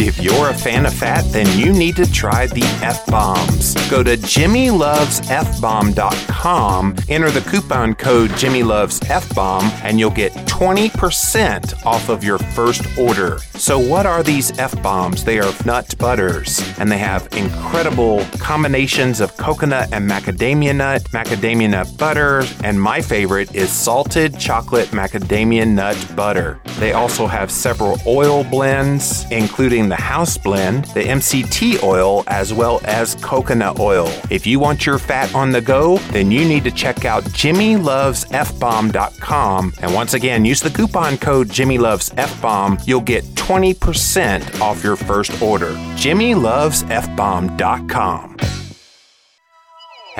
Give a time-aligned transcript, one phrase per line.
[0.00, 3.72] и you're a fan of fat, then you need to try the F Bombs.
[3.88, 12.36] Go to JimmyLovesFBomb.com, enter the coupon code JimmyLovesFBomb, and you'll get 20% off of your
[12.36, 13.38] first order.
[13.54, 15.24] So, what are these F Bombs?
[15.24, 21.70] They are nut butters, and they have incredible combinations of coconut and macadamia nut, macadamia
[21.70, 26.60] nut butter, and my favorite is salted chocolate macadamia nut butter.
[26.78, 32.80] They also have several oil blends, including the house blend, the MCT oil, as well
[32.84, 34.08] as coconut oil.
[34.28, 39.72] If you want your fat on the go, then you need to check out JimmyLovesFBomb.com.
[39.80, 42.88] And once again, use the coupon code JimmyLovesFBomb.
[42.88, 45.70] You'll get 20% off your first order.
[45.94, 48.59] JimmyLovesFBomb.com.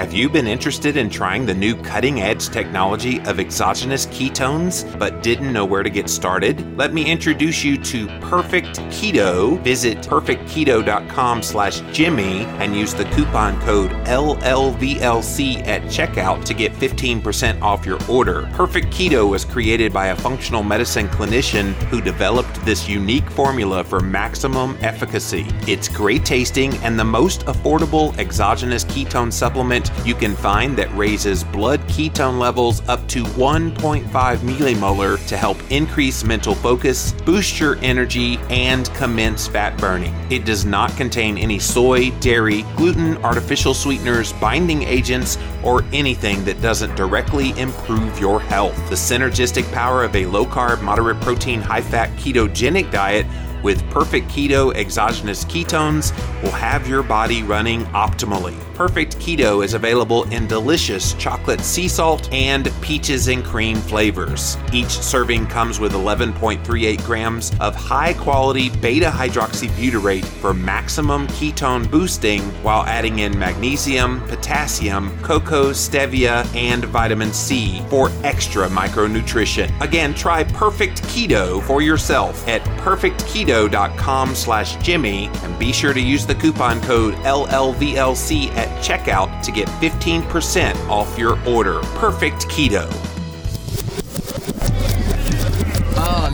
[0.01, 5.23] Have you been interested in trying the new cutting edge technology of exogenous ketones but
[5.23, 6.75] didn't know where to get started?
[6.79, 9.63] Let me introduce you to Perfect Keto.
[9.63, 17.61] Visit perfectketo.com slash Jimmy and use the coupon code LLVLC at checkout to get 15%
[17.61, 18.49] off your order.
[18.55, 24.01] Perfect Keto was created by a functional medicine clinician who developed this unique formula for
[24.01, 25.45] maximum efficacy.
[25.67, 31.45] It's great tasting and the most affordable exogenous ketone supplement you can find that raises
[31.45, 34.05] blood ketone levels up to 1.5
[34.39, 40.15] millimolar to help increase mental focus, boost your energy, and commence fat burning.
[40.31, 46.61] It does not contain any soy, dairy, gluten, artificial sweeteners, binding agents, or anything that
[46.63, 48.77] doesn't directly improve your health.
[48.89, 53.27] The synergistic power of a low carb, moderate protein, high fat ketogenic diet
[53.63, 58.70] with perfect keto exogenous ketones will have your body running optimally.
[58.81, 64.57] Perfect Keto is available in delicious chocolate sea salt and peaches and cream flavors.
[64.73, 72.41] Each serving comes with 11.38 grams of high quality beta hydroxybutyrate for maximum ketone boosting
[72.63, 79.79] while adding in magnesium, potassium, cocoa, stevia, and vitamin C for extra micronutrition.
[79.83, 86.25] Again, try Perfect Keto for yourself at perfectketo.com slash Jimmy and be sure to use
[86.25, 91.81] the coupon code LLVLC at checkout to get 15% off your order.
[91.97, 93.10] Perfect Keto.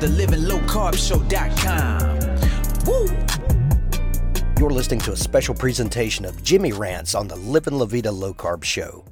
[0.00, 2.18] the livinglowcarbshow.com.
[2.86, 3.06] Woo!
[4.58, 8.34] You're listening to a special presentation of Jimmy Rants on the Livin' La Vida Low
[8.34, 9.04] Carb Show.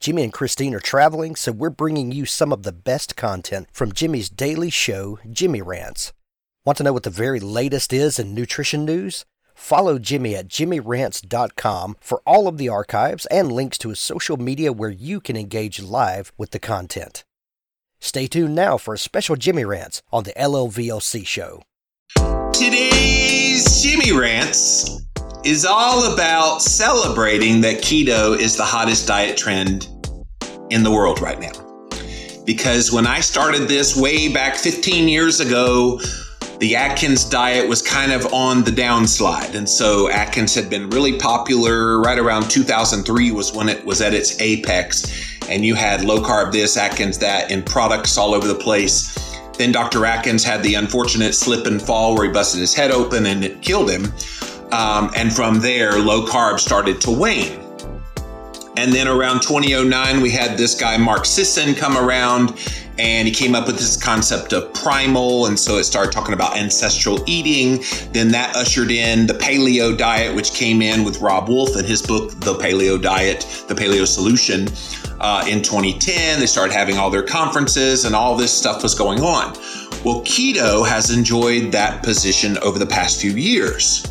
[0.00, 3.92] Jimmy and Christine are traveling, so we're bringing you some of the best content from
[3.92, 6.12] Jimmy's daily show, Jimmy Rants.
[6.64, 9.24] Want to know what the very latest is in nutrition news?
[9.54, 14.72] Follow Jimmy at jimmyrants.com for all of the archives and links to his social media
[14.72, 17.22] where you can engage live with the content.
[18.04, 21.62] Stay tuned now for a special Jimmy Rants on the LLVLC show.
[22.52, 25.02] Today's Jimmy Rants
[25.44, 29.86] is all about celebrating that keto is the hottest diet trend
[30.70, 31.52] in the world right now.
[32.44, 36.00] Because when I started this way back 15 years ago,
[36.58, 39.54] the Atkins diet was kind of on the downslide.
[39.54, 44.12] And so Atkins had been really popular right around 2003 was when it was at
[44.12, 45.31] its apex.
[45.52, 49.18] And you had low carb this, Atkins that, and products all over the place.
[49.58, 50.06] Then Dr.
[50.06, 53.60] Atkins had the unfortunate slip and fall where he busted his head open and it
[53.60, 54.06] killed him.
[54.72, 57.60] Um, and from there, low carb started to wane.
[58.78, 62.54] And then around 2009, we had this guy, Mark Sisson, come around
[62.98, 65.46] and he came up with this concept of primal.
[65.46, 67.84] And so it started talking about ancestral eating.
[68.12, 72.00] Then that ushered in the paleo diet, which came in with Robb Wolf and his
[72.00, 74.68] book, The Paleo Diet, The Paleo Solution.
[75.22, 79.20] Uh, in 2010, they started having all their conferences and all this stuff was going
[79.20, 79.52] on.
[80.04, 84.04] Well, keto has enjoyed that position over the past few years.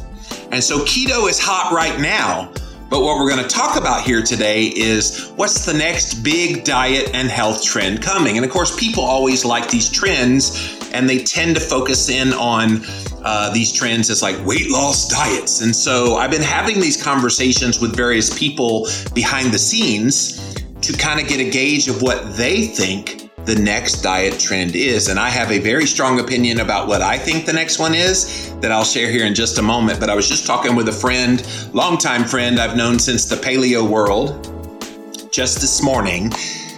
[0.53, 2.49] And so keto is hot right now.
[2.89, 7.11] But what we're going to talk about here today is what's the next big diet
[7.13, 8.37] and health trend coming.
[8.37, 12.81] And of course, people always like these trends and they tend to focus in on
[13.23, 15.59] uh, these trends as like weight loss diets.
[15.59, 20.50] And so I've been having these conversations with various people behind the scenes
[20.81, 25.07] to kind of get a gauge of what they think the next diet trend is.
[25.07, 28.53] And I have a very strong opinion about what I think the next one is
[28.61, 29.99] that I'll share here in just a moment.
[29.99, 33.87] But I was just talking with a friend, longtime friend I've known since the paleo
[33.87, 34.47] world,
[35.31, 36.31] just this morning.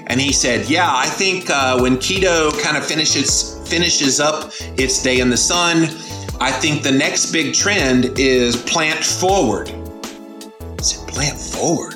[0.07, 5.01] And he said, Yeah, I think uh, when keto kind of finishes finishes up its
[5.01, 5.83] day in the sun,
[6.39, 9.69] I think the next big trend is plant forward.
[9.69, 11.92] I said, Plant forward?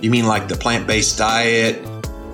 [0.00, 1.84] You mean like the plant based diet,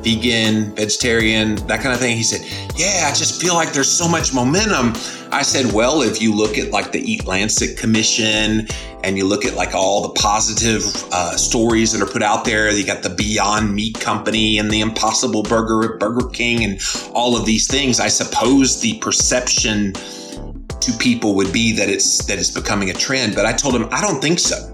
[0.02, 2.16] vegan, vegetarian, that kind of thing?
[2.16, 2.42] He said,
[2.76, 4.92] Yeah, I just feel like there's so much momentum.
[5.32, 8.68] I said, Well, if you look at like the Eat Lancet Commission
[9.02, 12.70] and you look at like all the positive uh, stories that are put out there,
[12.70, 16.80] you got the Beyond Meat Company and the Impossible Burger at Burger King and
[17.12, 17.98] all of these things.
[17.98, 23.34] I suppose the perception to people would be that it's that it's becoming a trend,
[23.34, 24.73] but I told him I don't think so.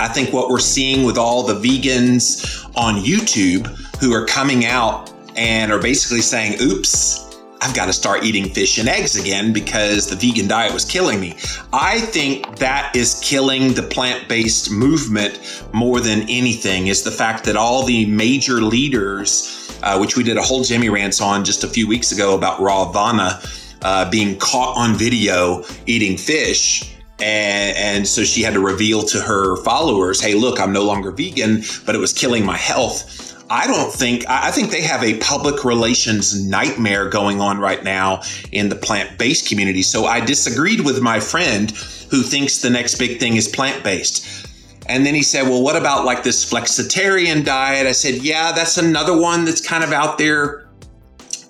[0.00, 3.66] I think what we're seeing with all the vegans on YouTube
[4.00, 8.78] who are coming out and are basically saying, oops, I've got to start eating fish
[8.78, 11.36] and eggs again because the vegan diet was killing me.
[11.72, 17.44] I think that is killing the plant based movement more than anything, is the fact
[17.44, 21.64] that all the major leaders, uh, which we did a whole Jimmy Rants on just
[21.64, 26.94] a few weeks ago about Rawvana uh, being caught on video eating fish.
[27.20, 31.10] And, and, so she had to reveal to her followers, hey, look, I'm no longer
[31.10, 33.34] vegan, but it was killing my health.
[33.50, 38.22] I don't think, I think they have a public relations nightmare going on right now
[38.52, 39.82] in the plant based community.
[39.82, 41.70] So I disagreed with my friend
[42.10, 44.46] who thinks the next big thing is plant based.
[44.86, 47.86] And then he said, Well, what about like this flexitarian diet?
[47.86, 50.68] I said, Yeah, that's another one that's kind of out there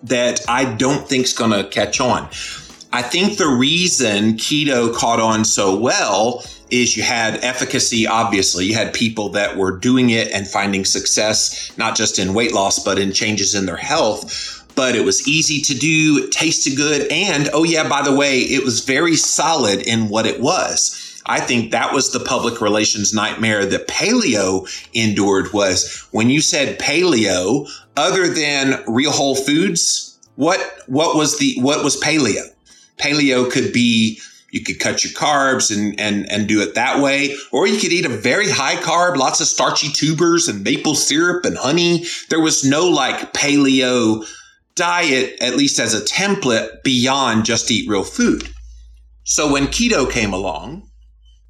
[0.05, 2.29] that I don't think is going to catch on.
[2.93, 8.65] I think the reason keto caught on so well is you had efficacy, obviously.
[8.67, 12.79] You had people that were doing it and finding success, not just in weight loss,
[12.79, 14.65] but in changes in their health.
[14.75, 17.11] But it was easy to do, it tasted good.
[17.11, 21.05] And oh, yeah, by the way, it was very solid in what it was.
[21.27, 26.79] I think that was the public relations nightmare that paleo endured was when you said
[26.79, 32.45] paleo, other than real whole foods, what what was the what was paleo?
[32.99, 37.37] Paleo could be you could cut your carbs and, and, and do it that way.
[37.53, 41.45] Or you could eat a very high carb, lots of starchy tubers and maple syrup
[41.45, 42.07] and honey.
[42.31, 44.27] There was no like paleo
[44.75, 48.49] diet, at least as a template, beyond just eat real food.
[49.25, 50.89] So when keto came along,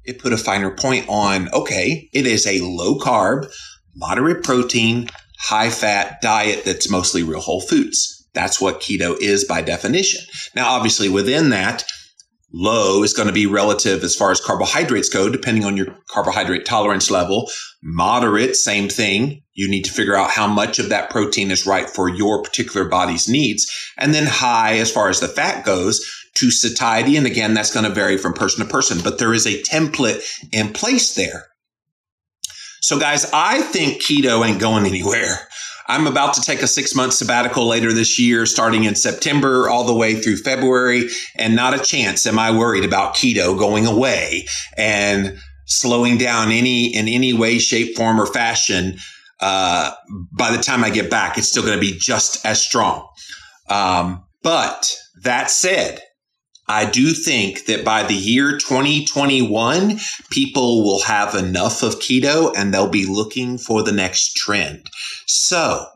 [0.03, 3.49] it put a finer point on okay, it is a low carb,
[3.95, 5.07] moderate protein,
[5.37, 8.18] high fat diet that's mostly real whole foods.
[8.39, 10.21] That's what keto is by definition.
[10.55, 11.83] Now, obviously, within that,
[12.53, 16.65] Low is going to be relative as far as carbohydrates go, depending on your carbohydrate
[16.65, 17.51] tolerance level.
[17.83, 19.43] Moderate, same thing.
[19.55, 22.87] You need to figure out how much of that protein is right for your particular
[22.87, 23.69] body's needs.
[23.97, 25.99] And then high, as far as the fat goes,
[26.35, 27.17] to satiety.
[27.17, 30.23] And again, that's going to vary from person to person, but there is a template
[30.53, 31.47] in place there.
[32.81, 35.49] So, guys, I think keto ain't going anywhere.
[35.89, 39.83] I'm about to take a six month sabbatical later this year, starting in September all
[39.83, 41.09] the way through February.
[41.35, 44.45] And not a chance am I worried about keto going away
[44.77, 48.97] and slowing down any in any way, shape, form, or fashion.
[49.39, 49.91] Uh,
[50.31, 53.07] by the time I get back, it's still going to be just as strong.
[53.67, 56.01] Um, but that said,
[56.69, 59.97] I do think that by the year 2021,
[60.29, 64.85] people will have enough of keto and they'll be looking for the next trend.
[65.25, 65.87] So,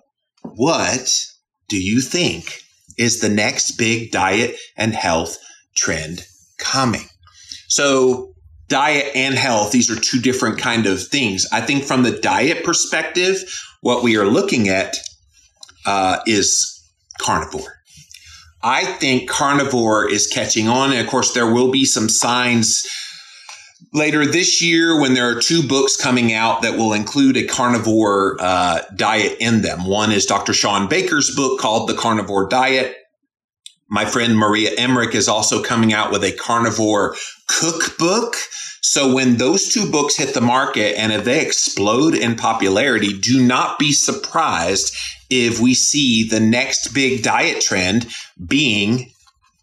[0.41, 1.27] what
[1.69, 2.63] do you think
[2.97, 5.37] is the next big diet and health
[5.75, 6.25] trend
[6.57, 7.05] coming?
[7.67, 8.33] So,
[8.67, 11.45] diet and health, these are two different kind of things.
[11.51, 13.43] I think from the diet perspective,
[13.81, 14.95] what we are looking at
[15.85, 16.83] uh, is
[17.19, 17.82] carnivore.
[18.63, 20.91] I think carnivore is catching on.
[20.91, 22.87] And of course, there will be some signs
[23.91, 28.37] later this year when there are two books coming out that will include a carnivore
[28.39, 29.85] uh, diet in them.
[29.85, 30.53] One is Dr.
[30.53, 32.95] Shawn Baker's book called The Carnivore Diet.
[33.89, 37.15] My friend Maria Emmerich is also coming out with a carnivore
[37.47, 38.35] cookbook.
[38.81, 43.45] So when those two books hit the market and if they explode in popularity, do
[43.45, 44.95] not be surprised
[45.33, 48.07] if we see the next big diet trend
[48.45, 49.11] being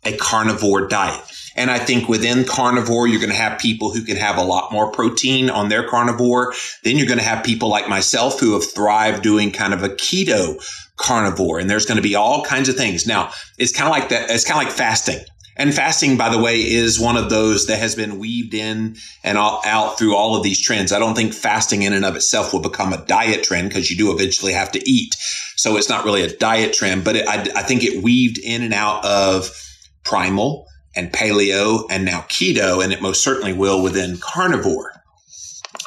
[0.05, 1.23] a carnivore diet.
[1.57, 4.73] And I think within carnivore, you're going to have people who can have a lot
[4.73, 6.55] more protein on their carnivore.
[6.85, 9.89] Then you're going to have people like myself who have thrived doing kind of a
[9.89, 10.63] keto
[10.97, 11.59] carnivore.
[11.59, 13.07] And there's going to be all kinds of things.
[13.07, 14.31] Now, it's kind of like that.
[14.31, 15.21] It's kind of like fasting.
[15.61, 19.37] And fasting, by the way, is one of those that has been weaved in and
[19.37, 20.91] out through all of these trends.
[20.91, 23.97] I don't think fasting in and of itself will become a diet trend because you
[23.99, 25.15] do eventually have to eat.
[25.57, 28.63] So it's not really a diet trend, but it, I, I think it weaved in
[28.63, 29.51] and out of
[30.03, 34.93] primal and paleo and now keto, and it most certainly will within carnivore.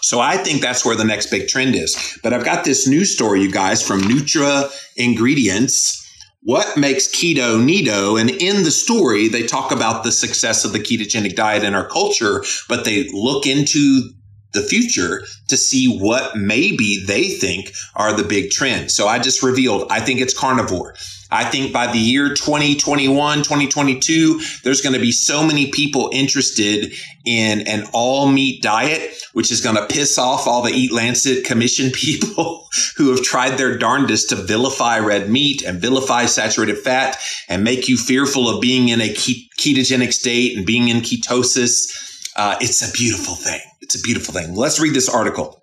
[0.04, 2.20] So I think that's where the next big trend is.
[2.22, 6.03] But I've got this news story, you guys, from Nutra Ingredients.
[6.46, 8.20] What makes keto neato?
[8.20, 11.88] And in the story, they talk about the success of the ketogenic diet in our
[11.88, 14.10] culture, but they look into
[14.52, 18.94] the future to see what maybe they think are the big trends.
[18.94, 20.96] So I just revealed, I think it's carnivore.
[21.34, 26.94] I think by the year 2021, 2022, there's going to be so many people interested
[27.26, 31.44] in an all meat diet, which is going to piss off all the Eat Lancet
[31.44, 37.18] Commission people who have tried their darndest to vilify red meat and vilify saturated fat
[37.50, 42.30] and make you fearful of being in a ketogenic state and being in ketosis.
[42.36, 43.62] Uh, it's a beautiful thing.
[43.82, 44.54] It's a beautiful thing.
[44.54, 45.63] Let's read this article.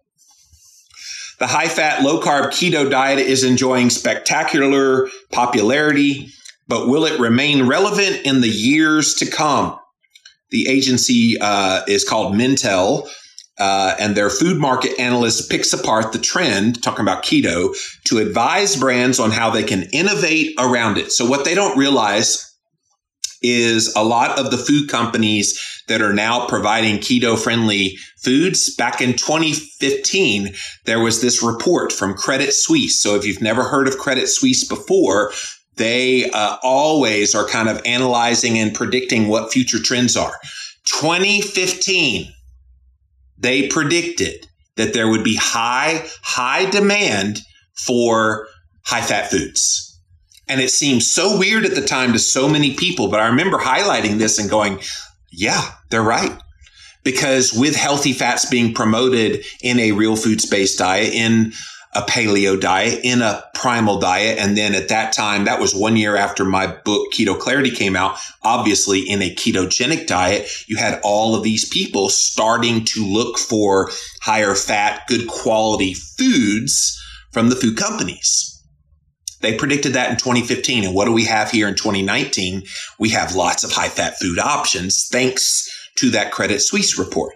[1.41, 6.29] The high fat, low carb keto diet is enjoying spectacular popularity,
[6.69, 9.79] but will it remain relevant in the years to come?
[10.51, 13.09] The agency uh, is called Mintel,
[13.59, 18.77] uh, and their food market analyst picks apart the trend, talking about keto, to advise
[18.77, 21.11] brands on how they can innovate around it.
[21.11, 22.50] So, what they don't realize
[23.43, 28.75] is a lot of the food companies that are now providing keto friendly foods.
[28.75, 30.55] Back in 2015,
[30.85, 33.01] there was this report from Credit Suisse.
[33.01, 35.33] So if you've never heard of Credit Suisse before,
[35.77, 40.35] they uh, always are kind of analyzing and predicting what future trends are.
[40.85, 42.33] 2015,
[43.39, 47.41] they predicted that there would be high, high demand
[47.75, 48.47] for
[48.85, 49.90] high fat foods.
[50.51, 53.57] And it seemed so weird at the time to so many people, but I remember
[53.57, 54.81] highlighting this and going,
[55.31, 56.37] yeah, they're right.
[57.05, 61.53] Because with healthy fats being promoted in a real food based diet, in
[61.95, 65.97] a paleo diet, in a primal diet, and then at that time, that was one
[65.97, 71.01] year after my book Keto Clarity came out, obviously in a ketogenic diet, you had
[71.05, 73.91] all of these people starting to look for
[74.21, 78.50] higher fat, good quality foods from the food companies.
[79.41, 80.85] They predicted that in 2015.
[80.85, 82.63] And what do we have here in 2019?
[82.99, 87.35] We have lots of high fat food options thanks to that Credit Suisse report.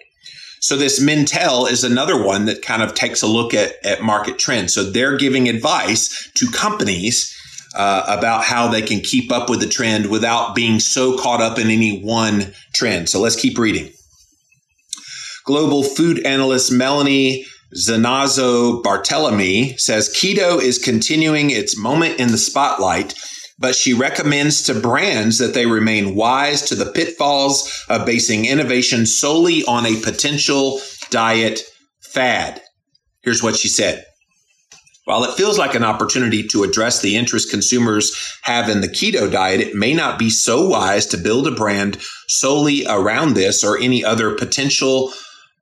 [0.61, 4.39] So this Mintel is another one that kind of takes a look at, at market
[4.39, 4.73] trends.
[4.73, 7.31] So they're giving advice to companies
[7.75, 11.59] uh, about how they can keep up with the trend without being so caught up
[11.59, 13.09] in any one trend.
[13.09, 13.93] So let's keep reading.
[15.45, 17.45] Global food analyst Melanie
[17.76, 23.14] Zanoza Bartelme says keto is continuing its moment in the spotlight,
[23.59, 29.07] but she recommends to brands that they remain wise to the pitfalls of basing innovation
[29.07, 31.62] solely on a potential diet
[32.00, 32.61] fad.
[33.23, 34.04] Here's what she said.
[35.04, 39.31] While it feels like an opportunity to address the interest consumers have in the keto
[39.31, 43.76] diet, it may not be so wise to build a brand solely around this or
[43.76, 45.12] any other potential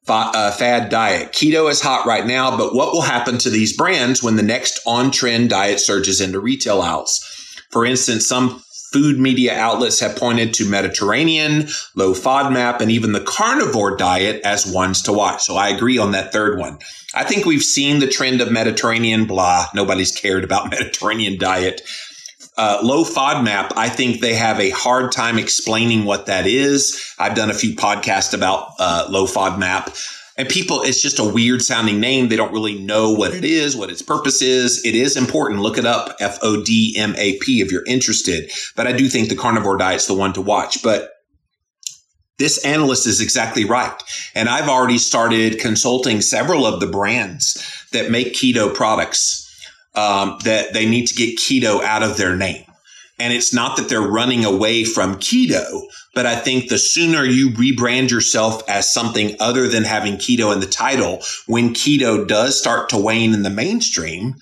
[0.09, 1.33] Uh, fad diet.
[1.33, 4.81] Keto is hot right now, but what will happen to these brands when the next
[4.85, 7.25] on trend diet surges into retail aisles?
[7.71, 13.21] For instance, some food media outlets have pointed to Mediterranean, low FODMAP, and even the
[13.21, 15.43] carnivore diet as ones to watch.
[15.43, 16.79] So I agree on that third one.
[17.15, 19.67] I think we've seen the trend of Mediterranean, blah.
[19.75, 21.81] Nobody's cared about Mediterranean diet
[22.57, 27.15] uh, low FODMAP, I think they have a hard time explaining what that is.
[27.19, 30.19] I've done a few podcasts about uh, low FODMAP.
[30.39, 32.29] And people, it's just a weird sounding name.
[32.29, 34.83] They don't really know what it is, what its purpose is.
[34.85, 35.61] It is important.
[35.61, 38.51] Look it up, F O D M A P, if you're interested.
[38.75, 40.83] But I do think the carnivore diet's the one to watch.
[40.83, 41.11] But
[42.39, 43.93] this analyst is exactly right.
[44.35, 49.42] And I've already started consulting several of the brands that make keto products
[49.95, 52.65] um, that they need to get keto out of their name.
[53.19, 55.83] And it's not that they're running away from keto,
[56.15, 60.61] but I think the sooner you rebrand yourself as something other than having keto in
[60.61, 64.35] the title, when keto does start to wane in the mainstream,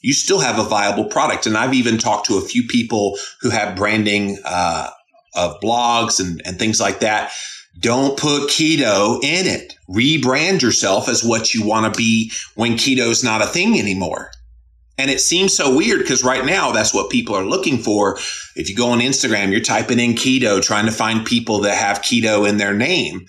[0.00, 1.46] you still have a viable product.
[1.46, 4.90] And I've even talked to a few people who have branding uh,
[5.34, 7.32] of blogs and, and things like that.
[7.78, 9.76] Don't put keto in it.
[9.88, 14.30] Rebrand yourself as what you want to be when keto's not a thing anymore.
[15.02, 18.18] And it seems so weird because right now that's what people are looking for.
[18.54, 22.02] If you go on Instagram, you're typing in keto, trying to find people that have
[22.02, 23.26] keto in their name.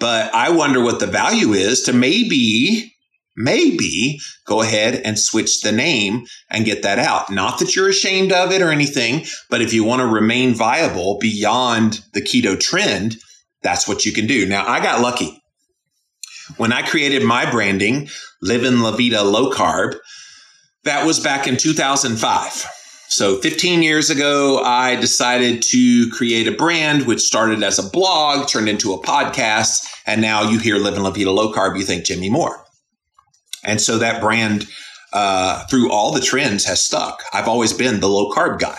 [0.00, 2.92] But I wonder what the value is to maybe
[3.36, 7.30] maybe go ahead and switch the name and get that out.
[7.30, 11.18] Not that you're ashamed of it or anything, but if you want to remain viable
[11.20, 13.18] beyond the keto trend,
[13.62, 14.48] that's what you can do.
[14.48, 15.40] Now, I got lucky.
[16.56, 18.08] When I created my branding,
[18.42, 19.94] Living La Vida Low Carb,
[20.84, 22.66] that was back in 2005.
[23.08, 28.48] So 15 years ago, I decided to create a brand, which started as a blog,
[28.48, 29.86] turned into a podcast.
[30.06, 32.64] And now you hear Living La Vida Low Carb, you think Jimmy Moore.
[33.64, 34.66] And so that brand,
[35.12, 37.22] uh, through all the trends, has stuck.
[37.32, 38.78] I've always been the low carb guy.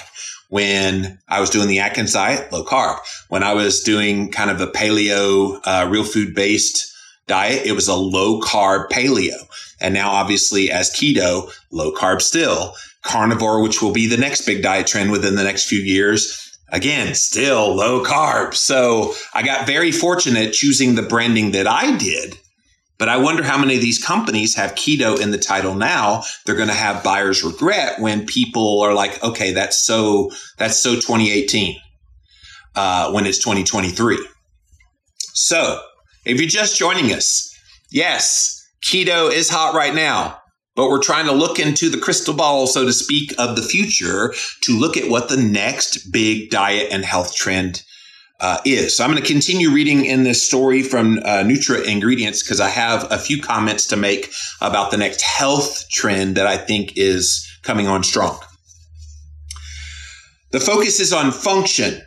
[0.50, 3.00] When I was doing the Atkins diet, low carb.
[3.29, 6.85] When I was doing kind of a paleo, uh, real food based
[7.27, 9.47] diet, it was a low carb paleo.
[9.86, 12.74] And now, obviously, as keto, low carb still,
[13.04, 16.58] carnivore, which will be the next big diet trend within the next few years.
[16.70, 18.56] Again, still low carb.
[18.56, 22.36] So I got very fortunate choosing the branding that I did.
[22.98, 26.24] But I wonder how many of these companies have keto in the title now.
[26.48, 30.96] They're going to have buyer's regret when people are like, okay, that's so, that's so
[30.96, 31.77] 2018,
[32.75, 34.18] uh, when it's 2023.
[35.36, 35.80] So
[36.25, 37.56] if you're just joining us,
[37.92, 40.39] yes, keto is hot right now,
[40.75, 44.34] but we're trying to look into the crystal ball, so to speak, of the future
[44.62, 47.84] to look at what the next big diet and health trend
[48.39, 48.96] uh, is.
[48.96, 52.70] So I'm going to continue reading in this story from uh, Nutra Ingredients because I
[52.70, 57.48] have a few comments to make about the next health trend that I think is
[57.63, 58.38] coming on strong.
[60.51, 62.01] The focus is on function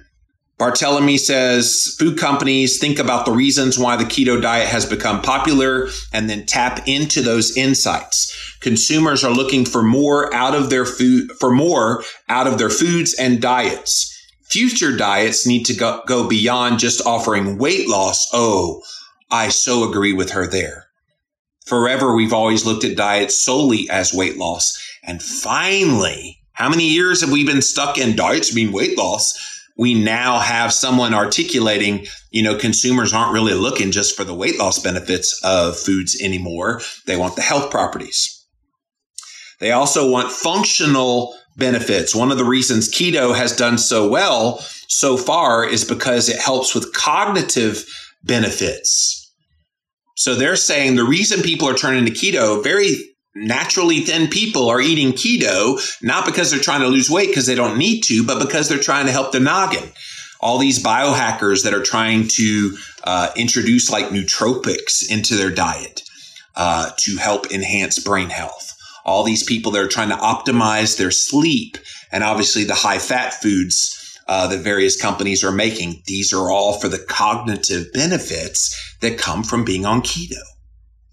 [0.58, 5.88] Bartelme says food companies think about the reasons why the keto diet has become popular
[6.12, 8.56] and then tap into those insights.
[8.60, 13.14] Consumers are looking for more out of their food, for more out of their foods
[13.14, 14.14] and diets.
[14.50, 18.28] Future diets need to go, go beyond just offering weight loss.
[18.32, 18.82] Oh,
[19.30, 20.86] I so agree with her there.
[21.66, 24.76] Forever, we've always looked at diets solely as weight loss.
[25.04, 29.38] And finally, how many years have we been stuck in diets mean weight loss?
[29.78, 34.58] We now have someone articulating, you know, consumers aren't really looking just for the weight
[34.58, 36.80] loss benefits of foods anymore.
[37.06, 38.34] They want the health properties.
[39.60, 42.14] They also want functional benefits.
[42.14, 44.58] One of the reasons keto has done so well
[44.88, 47.84] so far is because it helps with cognitive
[48.24, 49.32] benefits.
[50.16, 52.96] So they're saying the reason people are turning to keto, very
[53.38, 57.54] naturally thin people are eating keto, not because they're trying to lose weight because they
[57.54, 59.90] don't need to, but because they're trying to help their noggin.
[60.40, 66.02] All these biohackers that are trying to uh, introduce like nootropics into their diet
[66.54, 68.74] uh, to help enhance brain health.
[69.04, 71.78] All these people that are trying to optimize their sleep
[72.12, 76.02] and obviously the high fat foods uh, that various companies are making.
[76.06, 80.36] These are all for the cognitive benefits that come from being on keto.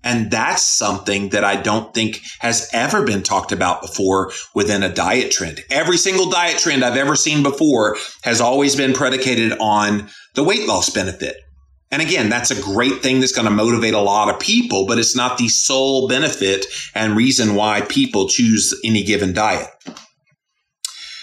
[0.05, 4.93] And that's something that I don't think has ever been talked about before within a
[4.93, 5.63] diet trend.
[5.71, 10.67] Every single diet trend I've ever seen before has always been predicated on the weight
[10.67, 11.37] loss benefit.
[11.89, 14.99] And again, that's a great thing that's going to motivate a lot of people, but
[14.99, 19.67] it's not the sole benefit and reason why people choose any given diet.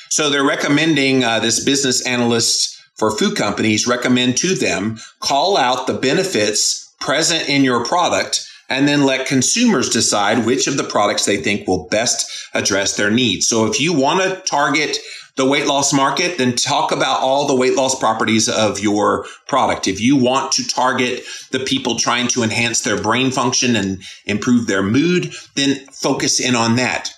[0.09, 5.87] So they're recommending uh, this business analyst for food companies recommend to them call out
[5.87, 11.27] the benefits present in your product and then let consumers decide which of the products
[11.27, 13.47] they think will best address their needs.
[13.47, 14.97] So if you want to target
[15.37, 19.89] the weight loss market, then talk about all the weight loss properties of your product.
[19.89, 24.67] If you want to target the people trying to enhance their brain function and improve
[24.67, 27.11] their mood, then focus in on that.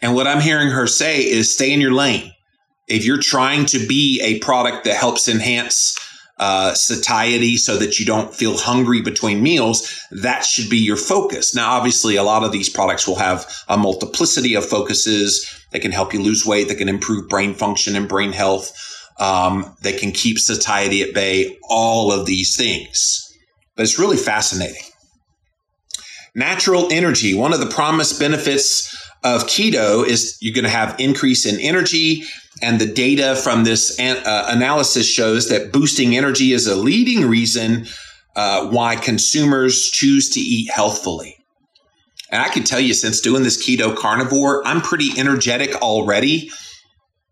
[0.00, 2.32] And what I'm hearing her say is stay in your lane.
[2.88, 5.96] If you're trying to be a product that helps enhance
[6.42, 11.54] uh, satiety so that you don't feel hungry between meals, that should be your focus.
[11.54, 15.92] Now, obviously, a lot of these products will have a multiplicity of focuses that can
[15.92, 18.72] help you lose weight, that can improve brain function and brain health,
[19.20, 23.32] um, that can keep satiety at bay, all of these things.
[23.76, 24.82] But it's really fascinating.
[26.34, 31.46] Natural energy, one of the promised benefits of keto is you're going to have increase
[31.46, 32.24] in energy
[32.62, 37.28] and the data from this an- uh, analysis shows that boosting energy is a leading
[37.28, 37.86] reason
[38.36, 41.36] uh, why consumers choose to eat healthfully
[42.30, 46.50] and i can tell you since doing this keto carnivore i'm pretty energetic already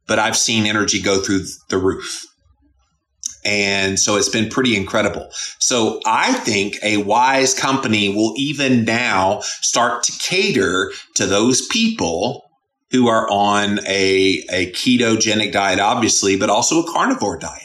[0.06, 2.26] but i've seen energy go through the roof
[3.44, 5.30] and so it's been pretty incredible.
[5.58, 12.49] So I think a wise company will even now start to cater to those people
[12.90, 17.62] who are on a, a ketogenic diet, obviously, but also a carnivore diet.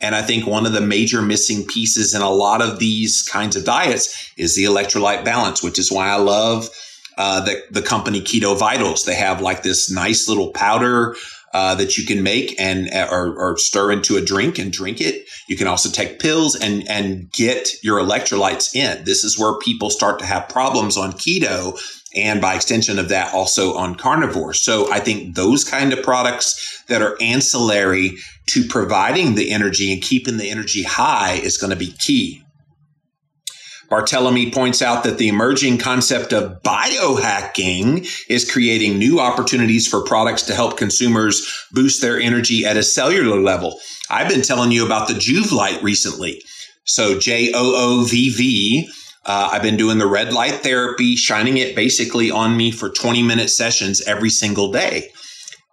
[0.00, 3.56] And I think one of the major missing pieces in a lot of these kinds
[3.56, 6.68] of diets is the electrolyte balance, which is why I love
[7.16, 9.04] uh, the, the company Keto Vitals.
[9.04, 11.16] They have like this nice little powder
[11.54, 15.26] uh, that you can make and or, or, stir into a drink and drink it.
[15.48, 19.04] You can also take pills and and get your electrolytes in.
[19.04, 21.78] This is where people start to have problems on keto
[22.16, 24.54] and by extension of that also on carnivore.
[24.54, 28.16] So I think those kind of products that are ancillary
[28.48, 32.42] to providing the energy and keeping the energy high is going to be key.
[33.90, 40.42] Bartelme points out that the emerging concept of biohacking is creating new opportunities for products
[40.42, 43.78] to help consumers boost their energy at a cellular level.
[44.10, 46.42] I've been telling you about the Joovv light recently.
[46.84, 48.88] So J O O V V.
[49.26, 53.22] Uh, I've been doing the red light therapy, shining it basically on me for 20
[53.22, 55.10] minute sessions every single day.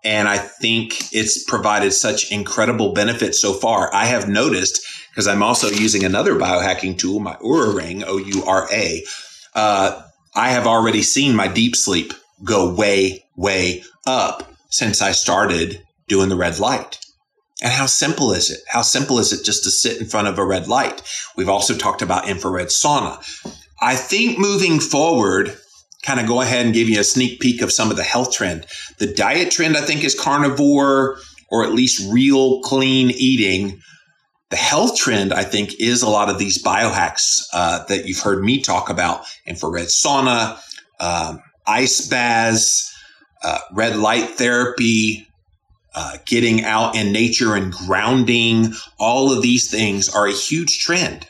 [0.03, 3.93] And I think it's provided such incredible benefits so far.
[3.93, 8.43] I have noticed because I'm also using another biohacking tool, my Oura Ring, O U
[8.45, 9.05] R A.
[9.53, 10.01] Uh,
[10.35, 12.13] I have already seen my deep sleep
[12.43, 17.02] go way, way up since I started doing the red light.
[17.63, 18.60] And how simple is it?
[18.67, 21.02] How simple is it just to sit in front of a red light?
[21.38, 23.23] We've also talked about infrared sauna.
[23.82, 25.58] I think moving forward,
[26.04, 28.34] kind of go ahead and give you a sneak peek of some of the health
[28.34, 28.65] trend.
[28.99, 31.17] The diet trend, I think, is carnivore
[31.49, 33.80] or at least real clean eating.
[34.49, 38.43] The health trend, I think, is a lot of these biohacks uh, that you've heard
[38.43, 40.60] me talk about infrared sauna,
[40.99, 42.93] um, ice baths,
[43.41, 45.28] uh, red light therapy,
[45.95, 48.73] uh, getting out in nature and grounding.
[48.99, 51.27] All of these things are a huge trend.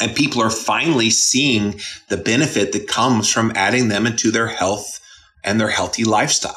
[0.00, 5.00] And people are finally seeing the benefit that comes from adding them into their health
[5.42, 6.54] and their healthy lifestyle.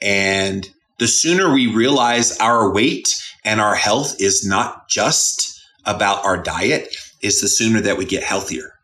[0.00, 6.40] And the sooner we realize our weight and our health is not just about our
[6.40, 8.74] diet, is the sooner that we get healthier.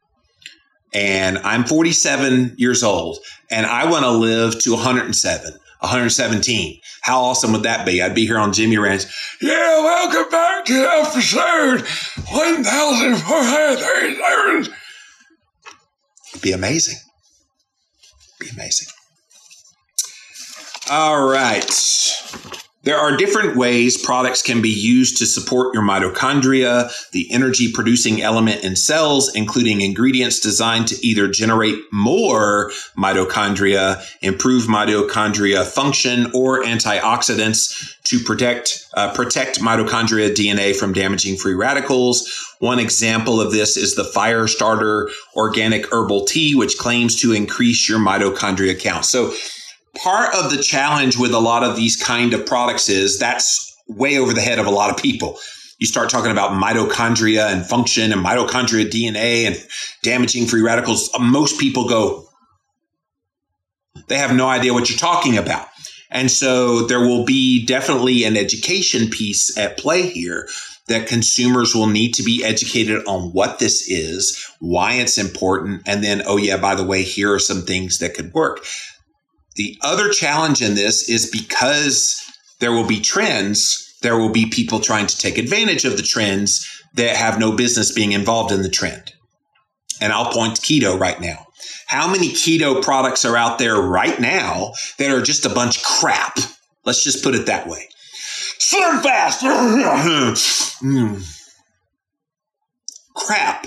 [0.92, 3.18] And I'm 47 years old
[3.51, 6.81] and I want to live to 107, 117.
[7.05, 8.01] How awesome would that be?
[8.01, 9.37] I'd be here on Jimmy Rants.
[9.43, 11.83] Yeah, welcome back to episode
[12.33, 14.73] 1437.
[16.31, 16.97] It'd be amazing.
[18.40, 18.88] It'd Be amazing.
[20.90, 21.71] All right.
[22.85, 28.20] There are different ways products can be used to support your mitochondria, the energy producing
[28.20, 36.62] element in cells, including ingredients designed to either generate more mitochondria, improve mitochondria function, or
[36.62, 42.29] antioxidants to protect, uh, protect mitochondria DNA from damaging free radicals.
[42.59, 47.88] One example of this is the Fire Starter Organic Herbal Tea, which claims to increase
[47.88, 49.07] your mitochondria count.
[49.07, 49.33] So
[49.94, 54.18] part of the challenge with a lot of these kind of products is that's way
[54.18, 55.38] over the head of a lot of people.
[55.78, 59.57] You start talking about mitochondria and function and mitochondria DNA and
[60.02, 61.11] damaging free radicals.
[61.18, 62.28] Most people go,
[64.09, 65.66] they have no idea what you're talking about.
[66.11, 70.48] And so there will be definitely an education piece at play here
[70.87, 76.04] that consumers will need to be educated on what this is, why it's important, and
[76.04, 78.64] then, oh, yeah, by the way, here are some things that could work.
[79.57, 82.21] The other challenge in this is because
[82.61, 86.83] there will be trends, there will be people trying to take advantage of the trends
[86.95, 89.12] that have no business being involved in the trend.
[90.01, 91.47] And I'll point to keto right now.
[91.87, 95.85] How many keto products are out there right now that are just a bunch of
[95.85, 96.38] crap?
[96.85, 97.88] Let's just put it that way.
[98.59, 99.43] Slim fast.
[100.83, 101.40] mm.
[103.14, 103.67] Crap.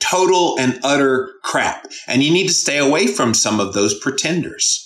[0.00, 1.86] Total and utter crap.
[2.08, 4.81] And you need to stay away from some of those pretenders.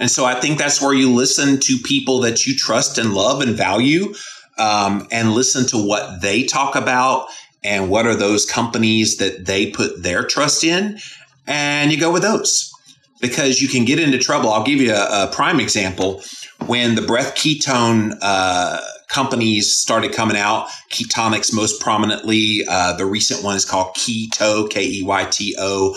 [0.00, 3.42] And so I think that's where you listen to people that you trust and love
[3.42, 4.14] and value
[4.58, 7.28] um, and listen to what they talk about
[7.62, 10.98] and what are those companies that they put their trust in.
[11.46, 12.72] And you go with those
[13.20, 14.50] because you can get into trouble.
[14.50, 16.22] I'll give you a, a prime example.
[16.66, 23.44] When the breath ketone uh, companies started coming out, Ketonix most prominently, uh, the recent
[23.44, 25.94] one is called Keyto, K E Y T O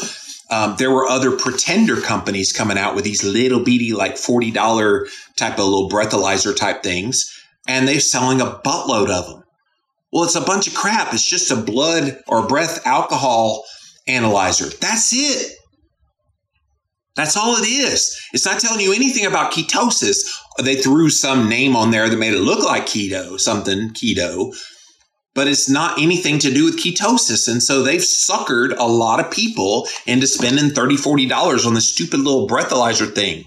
[0.54, 5.54] um, there were other pretender companies coming out with these little beady, like $40 type
[5.54, 7.28] of little breathalyzer type things,
[7.68, 9.44] and they're selling a buttload of them.
[10.12, 11.12] Well, it's a bunch of crap.
[11.12, 13.66] It's just a blood or breath alcohol
[14.08, 14.70] analyzer.
[14.80, 15.54] That's it.
[17.16, 18.16] That's all it is.
[18.34, 20.20] It's not telling you anything about ketosis.
[20.62, 24.56] They threw some name on there that made it look like keto, something keto,
[25.36, 27.52] but it's not anything to do with ketosis.
[27.52, 32.20] And so they've suckered a lot of people into spending $30, $40 on this stupid
[32.20, 33.46] little breathalyzer thing.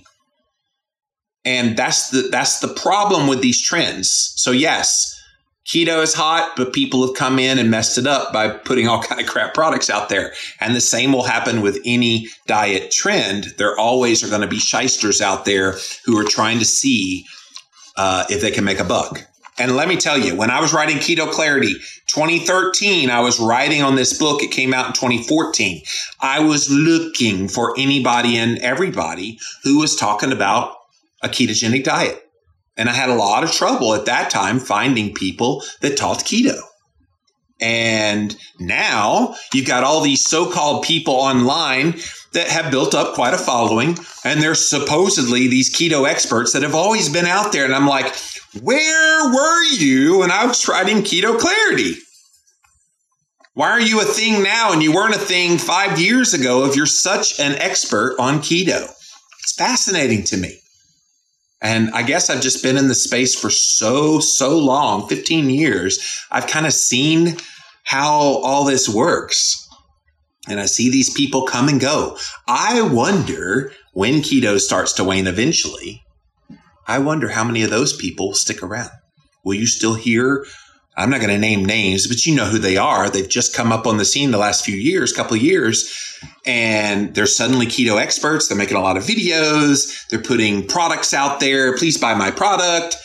[1.45, 4.33] And that's the that's the problem with these trends.
[4.35, 5.17] So yes,
[5.65, 9.01] keto is hot, but people have come in and messed it up by putting all
[9.03, 10.33] kind of crap products out there.
[10.61, 13.55] And the same will happen with any diet trend.
[13.59, 17.25] There always are going to be shysters out there who are trying to see
[17.97, 19.25] uh, if they can make a buck.
[19.59, 21.75] And let me tell you, when I was writing Keto Clarity
[22.07, 24.43] 2013, I was writing on this book.
[24.43, 25.83] It came out in 2014.
[26.21, 30.77] I was looking for anybody and everybody who was talking about
[31.23, 32.23] a ketogenic diet.
[32.77, 36.59] And I had a lot of trouble at that time finding people that taught keto.
[37.59, 41.95] And now you've got all these so called people online
[42.35, 43.97] that have built up quite a following.
[44.25, 47.65] And they're supposedly these keto experts that have always been out there.
[47.65, 48.15] And I'm like,
[48.63, 51.95] where were you when I was writing Keto Clarity?
[53.55, 56.77] Why are you a thing now and you weren't a thing five years ago if
[56.77, 58.85] you're such an expert on keto?
[59.41, 60.59] It's fascinating to me.
[61.63, 66.23] And I guess I've just been in the space for so, so long 15 years.
[66.31, 67.39] I've kind of seen
[67.85, 69.67] how all this works.
[70.49, 72.19] And I see these people come and go.
[72.47, 76.03] I wonder when keto starts to wane eventually,
[76.87, 78.91] I wonder how many of those people stick around.
[79.45, 80.45] Will you still hear
[80.99, 83.11] I'm not going to name names, but you know who they are.
[83.11, 87.15] They've just come up on the scene the last few years, couple of years, and
[87.15, 88.49] they're suddenly keto experts.
[88.49, 90.09] They're making a lot of videos.
[90.09, 91.77] They're putting products out there.
[91.77, 92.97] Please buy my product.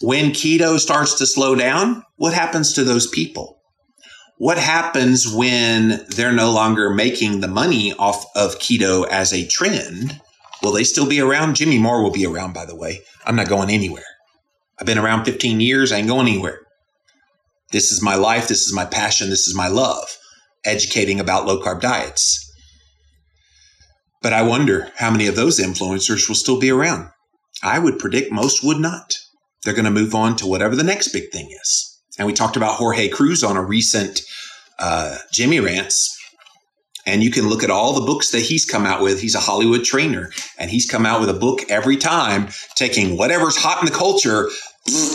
[0.00, 3.60] When keto starts to slow down, what happens to those people?
[4.38, 10.20] What happens when they're no longer making the money off of keto as a trend?
[10.62, 11.56] Will they still be around?
[11.56, 13.00] Jimmy Moore will be around, by the way.
[13.24, 14.04] I'm not going anywhere.
[14.78, 15.92] I've been around 15 years.
[15.92, 16.60] I ain't going anywhere.
[17.72, 18.48] This is my life.
[18.48, 19.30] This is my passion.
[19.30, 20.16] This is my love,
[20.64, 22.46] educating about low carb diets.
[24.22, 27.08] But I wonder how many of those influencers will still be around.
[27.62, 29.14] I would predict most would not.
[29.64, 31.98] They're going to move on to whatever the next big thing is.
[32.18, 34.20] And we talked about Jorge Cruise on a recent
[34.78, 36.16] uh, Jimmy Rants.
[37.06, 39.20] And you can look at all the books that he's come out with.
[39.20, 43.56] He's a Hollywood trainer, and he's come out with a book every time, taking whatever's
[43.56, 44.48] hot in the culture,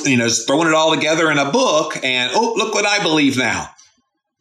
[0.04, 3.38] you know, throwing it all together in a book and, oh, look what I believe
[3.38, 3.69] now.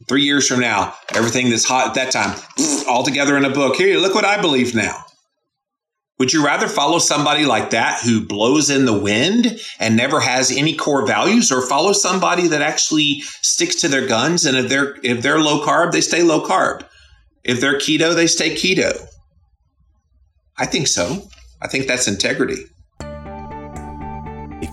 [0.09, 2.38] Three years from now, everything that's hot at that time,
[2.88, 3.76] all together in a book.
[3.76, 5.04] Here, look what I believe now.
[6.18, 10.52] Would you rather follow somebody like that who blows in the wind and never has
[10.52, 14.96] any core values or follow somebody that actually sticks to their guns and if they're
[15.02, 16.87] if they're low carb, they stay low carb.
[17.44, 19.07] If they're keto, they stay keto.
[20.57, 21.28] I think so.
[21.61, 22.64] I think that's integrity.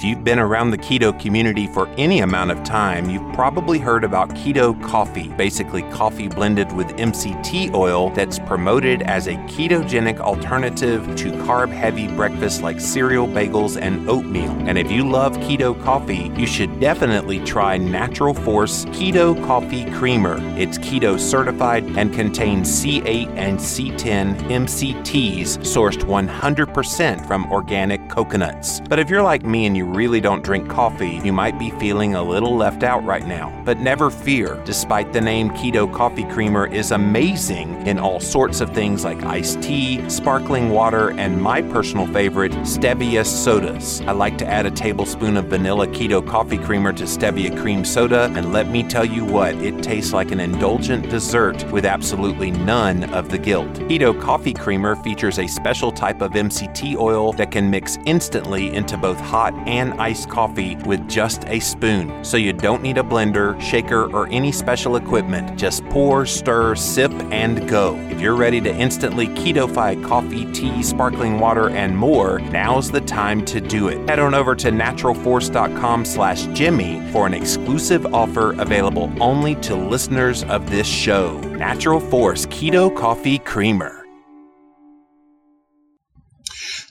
[0.02, 4.04] If you've been around the keto community for any amount of time, you've probably heard
[4.04, 11.06] about keto coffee, basically coffee blended with MCT oil that's promoted as a ketogenic alternative
[11.18, 14.50] to carb heavy breakfasts like cereal, bagels, and oatmeal.
[14.68, 20.38] And if you love keto coffee, you should definitely try Natural Force Keto Coffee Creamer.
[20.58, 28.80] It's keto certified and contains C8 and C10 MCTs sourced 100% from organic coconuts.
[28.80, 32.16] But if you're like me and you really don't drink coffee, you might be feeling
[32.16, 33.52] a little left out right now.
[33.66, 38.72] But never fear, despite the name Keto Coffee Creamer is amazing in all sorts of
[38.72, 44.02] things like iced tea, sparkling water, and my personal favorite, stevia sodas.
[44.02, 48.32] I like to add a tablespoon of vanilla keto coffee creamer to stevia cream soda,
[48.36, 53.04] and let me tell you what, it tastes like an indulgent dessert with absolutely none
[53.14, 53.74] of the guilt.
[53.74, 58.98] Keto Coffee Creamer features a special type of MCT oil that can mix instantly into
[58.98, 62.24] both hot and and iced coffee with just a spoon.
[62.24, 65.58] So you don't need a blender, shaker, or any special equipment.
[65.58, 67.96] Just pour, stir, sip, and go.
[68.12, 73.44] If you're ready to instantly ketofy coffee, tea, sparkling water, and more, now's the time
[73.46, 74.08] to do it.
[74.08, 80.44] Head on over to naturalforce.com slash Jimmy for an exclusive offer available only to listeners
[80.44, 81.40] of this show.
[81.42, 84.06] Natural Force Keto Coffee Creamer.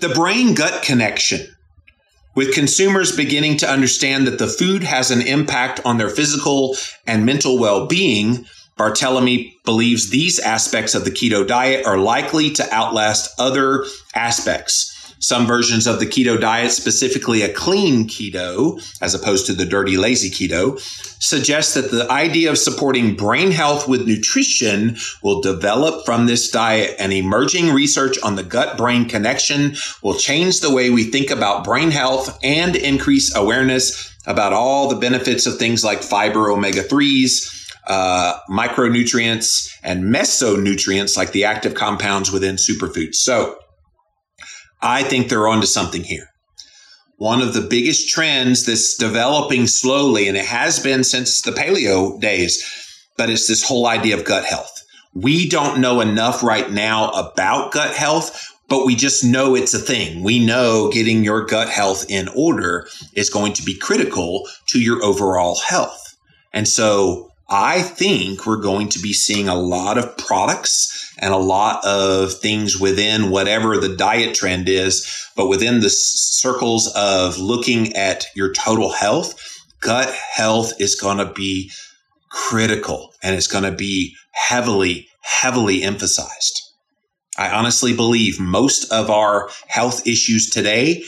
[0.00, 1.40] The brain gut connection
[2.34, 7.26] with consumers beginning to understand that the food has an impact on their physical and
[7.26, 8.46] mental well being,
[8.78, 14.89] Bartelme believes these aspects of the keto diet are likely to outlast other aspects.
[15.20, 19.98] Some versions of the keto diet, specifically a clean keto, as opposed to the dirty,
[19.98, 20.80] lazy keto,
[21.22, 26.96] suggest that the idea of supporting brain health with nutrition will develop from this diet,
[26.98, 31.64] and emerging research on the gut brain connection will change the way we think about
[31.64, 37.58] brain health and increase awareness about all the benefits of things like fiber, omega 3s.
[37.86, 43.16] Uh, micronutrients and mesonutrients like the active compounds within superfoods.
[43.16, 43.56] So,
[44.82, 46.28] I think they're onto something here.
[47.20, 52.18] one of the biggest trends that's developing slowly, and it has been since the paleo
[52.18, 52.64] days,
[53.18, 54.72] but it's this whole idea of gut health.
[55.12, 59.78] We don't know enough right now about gut health, but we just know it's a
[59.78, 60.22] thing.
[60.22, 65.04] We know getting your gut health in order is going to be critical to your
[65.04, 66.16] overall health.
[66.54, 71.38] And so I think we're going to be seeing a lot of products and a
[71.38, 75.06] lot of things within whatever the diet trend is,
[75.36, 79.34] but within the circles of looking at your total health,
[79.80, 81.70] gut health is going to be
[82.30, 86.62] critical and it's going to be heavily, heavily emphasized.
[87.36, 91.04] I honestly believe most of our health issues today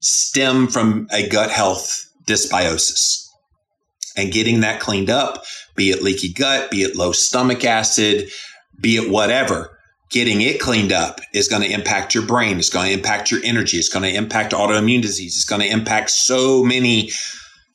[0.00, 3.26] stem from a gut health dysbiosis
[4.16, 5.44] and getting that cleaned up
[5.76, 8.30] be it leaky gut, be it low stomach acid,
[8.80, 9.70] be it whatever.
[10.10, 12.58] Getting it cleaned up is going to impact your brain.
[12.58, 13.78] It's going to impact your energy.
[13.78, 15.36] It's going to impact autoimmune disease.
[15.36, 17.10] It's going to impact so many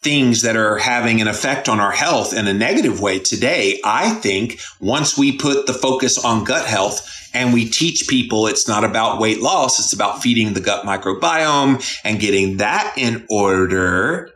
[0.01, 3.81] things that are having an effect on our health in a negative way today.
[3.83, 8.67] I think once we put the focus on gut health and we teach people it's
[8.67, 14.31] not about weight loss, it's about feeding the gut microbiome and getting that in order.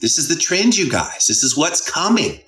[0.00, 1.26] This is the trend, you guys.
[1.26, 2.40] This is what's coming.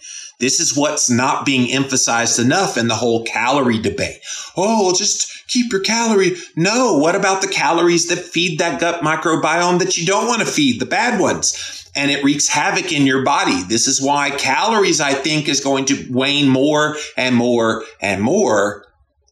[0.42, 4.18] This is what's not being emphasized enough in the whole calorie debate.
[4.57, 6.35] Oh, just keep your calorie.
[6.57, 10.46] No, what about the calories that feed that gut microbiome that you don't want to
[10.46, 11.88] feed, the bad ones?
[11.94, 13.62] And it wreaks havoc in your body.
[13.62, 18.85] This is why calories, I think, is going to wane more and more and more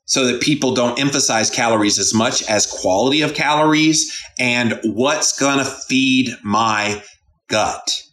[0.04, 5.58] so that people don't emphasize calories as much as quality of calories and what's going
[5.58, 7.02] to feed my
[7.48, 8.04] gut.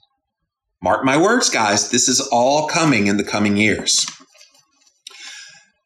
[0.82, 4.06] Mark my words, guys, this is all coming in the coming years.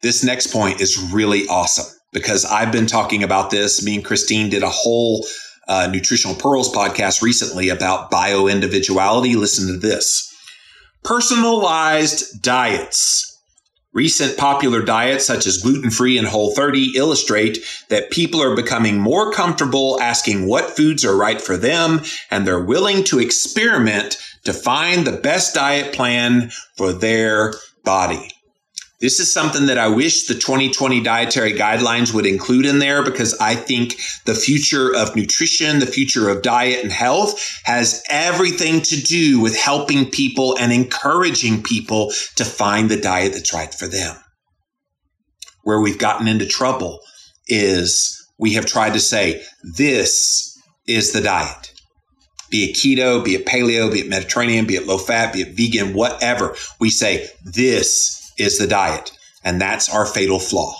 [0.02, 3.84] This next point is really awesome because I've been talking about this.
[3.84, 5.26] Me and Christine did a whole
[5.68, 9.34] uh, Nutritional Pearls podcast recently about bio individuality.
[9.34, 10.28] Listen to this
[11.04, 13.31] personalized diets.
[13.94, 17.58] Recent popular diets such as gluten free and whole 30 illustrate
[17.90, 22.00] that people are becoming more comfortable asking what foods are right for them
[22.30, 27.52] and they're willing to experiment to find the best diet plan for their
[27.84, 28.31] body.
[29.02, 33.36] This is something that I wish the 2020 dietary guidelines would include in there because
[33.40, 39.02] I think the future of nutrition, the future of diet and health has everything to
[39.02, 44.16] do with helping people and encouraging people to find the diet that's right for them.
[45.64, 47.00] Where we've gotten into trouble
[47.48, 49.42] is we have tried to say,
[49.76, 51.72] this is the diet
[52.50, 55.56] be it keto, be it paleo, be it Mediterranean, be it low fat, be it
[55.56, 56.54] vegan, whatever.
[56.78, 59.12] We say this is the diet.
[59.44, 60.74] And that's our fatal flaw.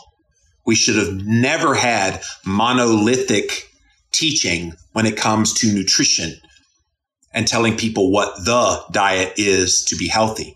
[0.66, 3.68] We should have never had monolithic
[4.12, 6.34] teaching when it comes to nutrition
[7.32, 10.54] and telling people what the diet is to be healthy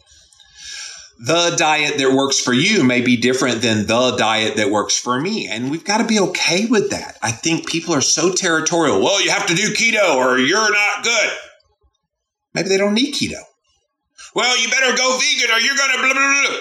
[1.18, 5.18] the diet that works for you may be different than the diet that works for
[5.20, 5.48] me.
[5.48, 7.16] And we've got to be okay with that.
[7.22, 9.00] I think people are so territorial.
[9.00, 11.30] Well, you have to do keto or you're not good.
[12.54, 13.40] Maybe they don't need keto.
[14.34, 16.58] Well, you better go vegan or you're going to blah, blah, blah.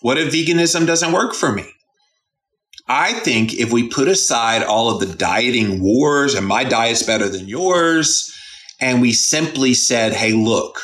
[0.00, 1.64] What if veganism doesn't work for me?
[2.86, 7.28] I think if we put aside all of the dieting wars and my diet's better
[7.28, 8.32] than yours,
[8.80, 10.80] and we simply said, hey, look,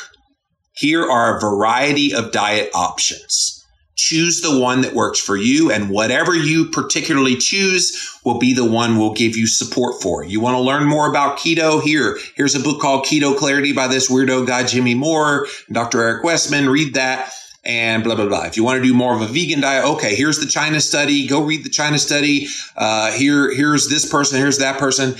[0.73, 3.63] here are a variety of diet options.
[3.95, 8.69] Choose the one that works for you, and whatever you particularly choose will be the
[8.69, 10.25] one we'll give you support for.
[10.25, 11.81] You want to learn more about keto?
[11.81, 16.01] Here, here's a book called Keto Clarity by this weirdo guy, Jimmy Moore, Dr.
[16.01, 16.69] Eric Westman.
[16.69, 17.31] Read that
[17.65, 18.45] and blah blah blah.
[18.45, 21.27] If you want to do more of a vegan diet, okay, here's the China study.
[21.27, 22.47] Go read the China study.
[22.75, 24.39] Uh, here, here's this person.
[24.39, 25.15] Here's that person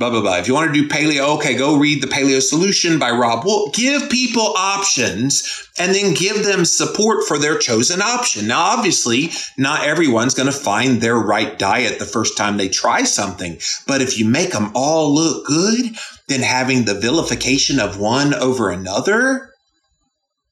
[0.00, 0.38] blah blah blah.
[0.38, 3.74] If you want to do paleo, okay, go read the Paleo Solution by Robb Wolf.
[3.74, 8.48] Give people options and then give them support for their chosen option.
[8.48, 13.02] Now, obviously, not everyone's going to find their right diet the first time they try
[13.02, 15.94] something, but if you make them all look good,
[16.28, 19.49] then having the vilification of one over another,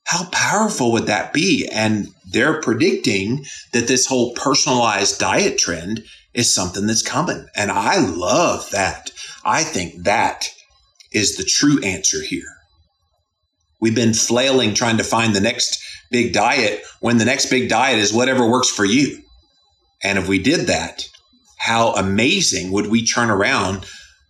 [0.08, 1.68] how powerful would that be?
[1.70, 3.44] And they're predicting
[3.74, 7.46] that this whole personalized diet trend is something that's coming.
[7.54, 9.10] And I love that.
[9.44, 10.48] I think that
[11.12, 12.56] is the true answer here.
[13.82, 15.78] We've been flailing trying to find the next
[16.10, 19.22] big diet when the next big diet is whatever works for you.
[20.02, 21.06] And if we did that,
[21.58, 23.84] how amazing would we turn around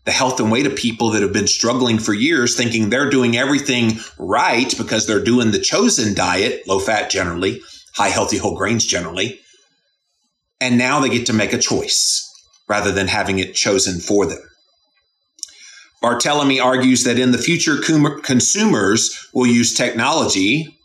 [0.09, 3.37] the health and weight of people that have been struggling for years thinking they're doing
[3.37, 7.61] everything right because they're doing the chosen diet, low fat generally,
[7.93, 9.39] high healthy whole grains generally.
[10.62, 12.24] And now they get to make a choice
[12.70, 14.41] rather than having it chosen for them.
[16.03, 20.78] Bartelme argues that in the future, consumers will use technology,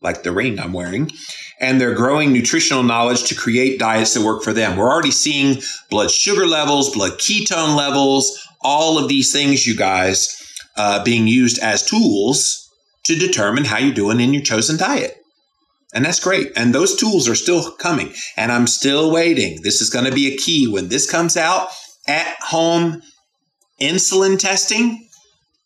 [0.00, 1.12] like the ring I'm wearing,
[1.60, 4.76] and their growing nutritional knowledge to create diets that work for them.
[4.76, 10.28] We're already seeing blood sugar levels, blood ketone levels, all of these things, you guys,
[10.76, 12.68] uh, being used as tools
[13.04, 15.16] to determine how you're doing in your chosen diet.
[15.94, 16.50] And that's great.
[16.56, 18.12] And those tools are still coming.
[18.36, 19.60] And I'm still waiting.
[19.62, 21.68] This is going to be a key when this comes out
[22.08, 23.00] at home
[23.80, 25.08] insulin testing.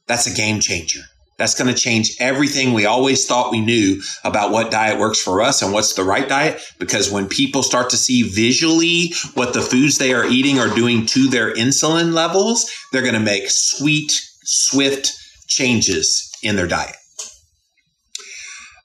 [0.07, 1.01] That's a game changer.
[1.39, 5.41] That's going to change everything we always thought we knew about what diet works for
[5.41, 6.61] us and what's the right diet.
[6.79, 11.07] Because when people start to see visually what the foods they are eating are doing
[11.07, 14.11] to their insulin levels, they're going to make sweet,
[14.43, 15.13] swift
[15.47, 16.97] changes in their diet.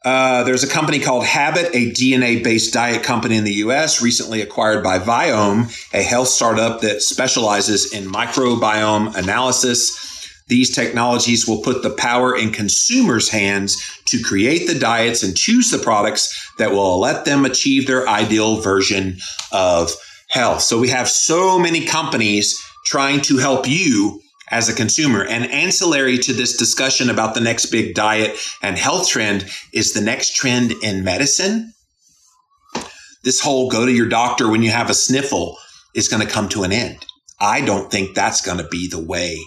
[0.06, 4.41] Uh, there's a company called Habit, a DNA based diet company in the US, recently
[4.41, 10.12] acquired by Viome, a health startup that specializes in microbiome analysis.
[10.48, 15.72] These technologies will put the power in consumers' hands to create the diets and choose
[15.72, 19.18] the products that will let them achieve their ideal version
[19.52, 19.91] of
[20.30, 20.62] health.
[20.62, 24.22] So we have so many companies trying to help you
[24.52, 25.24] as a consumer.
[25.24, 30.02] And ancillary to this discussion about the next big diet and health trend is the
[30.02, 31.74] next trend in medicine.
[33.24, 35.58] This whole go to your doctor when you have a sniffle
[35.96, 37.06] is going to come to an end.
[37.39, 39.39] I don't think that's going to be the way,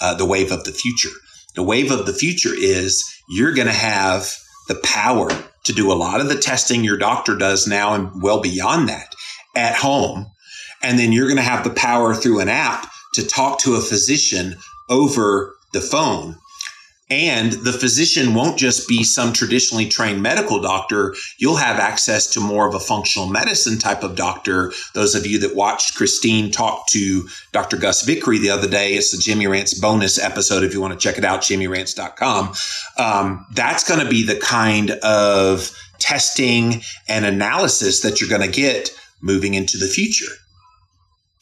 [0.00, 1.14] uh, the wave of the future.
[1.54, 4.32] The wave of the future is you're going to have
[4.68, 5.30] the power
[5.64, 9.14] to do a lot of the testing your doctor does now and well beyond that
[9.56, 10.26] at home.
[10.82, 13.80] And then you're going to have the power through an app to talk to a
[13.80, 14.56] physician
[14.88, 16.36] over the phone.
[17.10, 21.14] And the physician won't just be some traditionally trained medical doctor.
[21.38, 24.72] You'll have access to more of a functional medicine type of doctor.
[24.92, 27.78] Those of you that watched Christine talk to Dr.
[27.78, 30.62] Gus Vickery the other day, it's the Jimmy Rants bonus episode.
[30.62, 32.52] If you want to check it out, jimmyrants.com.
[32.98, 38.54] Um, that's going to be the kind of testing and analysis that you're going to
[38.54, 38.90] get
[39.22, 40.32] moving into the future.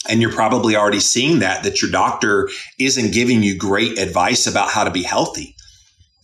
[0.08, 2.48] And you're probably already seeing that, that your doctor
[2.78, 5.55] isn't giving you great advice about how to be healthy.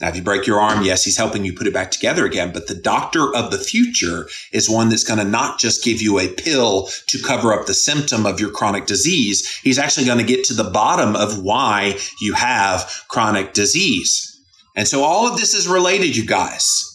[0.03, 2.53] Now, if you break your arm, yes, he's helping you put it back together again.
[2.53, 6.19] But the doctor of the future is one that's going to not just give you
[6.19, 9.61] a pill to cover up the symptom of your chronic disease.
[9.63, 14.29] He's actually going to get to the bottom of why you have chronic disease.
[14.75, 16.89] And so all of this is related, you guys.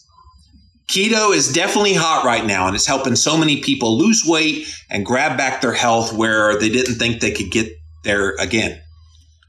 [0.89, 5.05] Keto is definitely hot right now and it's helping so many people lose weight and
[5.05, 7.71] grab back their health where they didn't think they could get
[8.03, 8.81] there again.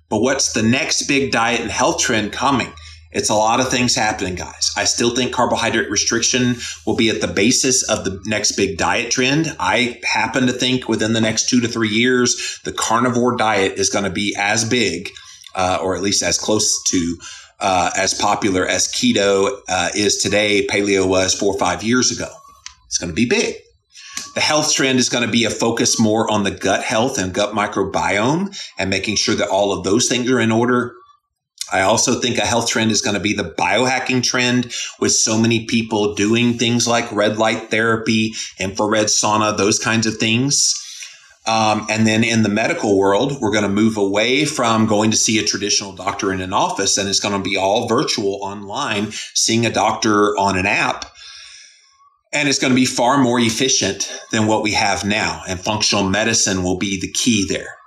[0.08, 2.72] But what's the next big diet and health trend coming?
[3.10, 4.70] It's a lot of things happening, guys.
[4.76, 6.56] I still think carbohydrate restriction
[6.86, 9.56] will be at the basis of the next big diet trend.
[9.58, 13.88] I happen to think within the next two to three years, the carnivore diet is
[13.88, 15.10] going to be as big,
[15.54, 17.16] uh, or at least as close to
[17.60, 22.30] uh, as popular as keto uh, is today, paleo was four or five years ago.
[22.86, 23.56] It's going to be big.
[24.34, 27.32] The health trend is going to be a focus more on the gut health and
[27.32, 30.94] gut microbiome and making sure that all of those things are in order.
[31.72, 35.38] I also think a health trend is going to be the biohacking trend with so
[35.38, 40.74] many people doing things like red light therapy, infrared sauna, those kinds of things.
[41.46, 45.16] Um, and then in the medical world, we're going to move away from going to
[45.16, 49.08] see a traditional doctor in an office, and it's going to be all virtual online,
[49.34, 51.06] seeing a doctor on an app.
[52.34, 55.42] And it's going to be far more efficient than what we have now.
[55.48, 57.77] And functional medicine will be the key there.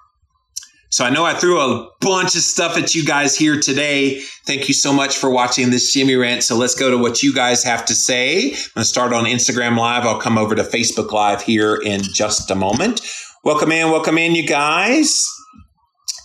[0.91, 4.19] So I know I threw a bunch of stuff at you guys here today.
[4.45, 6.43] Thank you so much for watching this Jimmy rant.
[6.43, 8.47] So let's go to what you guys have to say.
[8.47, 10.03] I'm going to start on Instagram Live.
[10.03, 12.99] I'll come over to Facebook Live here in just a moment.
[13.45, 15.25] Welcome in, welcome in, you guys.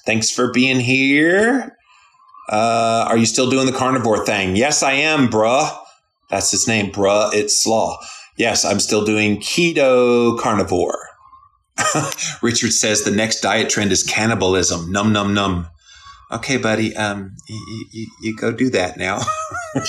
[0.05, 1.77] Thanks for being here.
[2.49, 4.57] Uh, are you still doing the carnivore thing?
[4.57, 5.79] Yes, I am, bruh.
[6.29, 7.33] That's his name, bruh.
[7.33, 7.99] It's Slaw.
[8.37, 11.06] Yes, I'm still doing keto carnivore.
[12.43, 14.91] Richard says the next diet trend is cannibalism.
[14.91, 15.69] Num num num.
[16.31, 16.97] Okay, buddy.
[16.97, 17.37] Um,
[17.93, 19.21] you, you go do that now.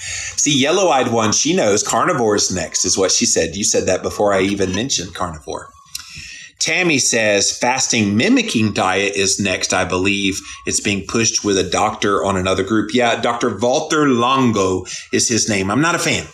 [0.00, 3.54] See, yellow eyed one, she knows carnivore's next, is what she said.
[3.54, 5.68] You said that before I even mentioned carnivore.
[6.58, 10.40] Tammy says fasting mimicking diet is next, I believe.
[10.66, 12.92] It's being pushed with a doctor on another group.
[12.92, 13.56] Yeah, Dr.
[13.58, 15.70] Walter Longo is his name.
[15.70, 16.26] I'm not a fan.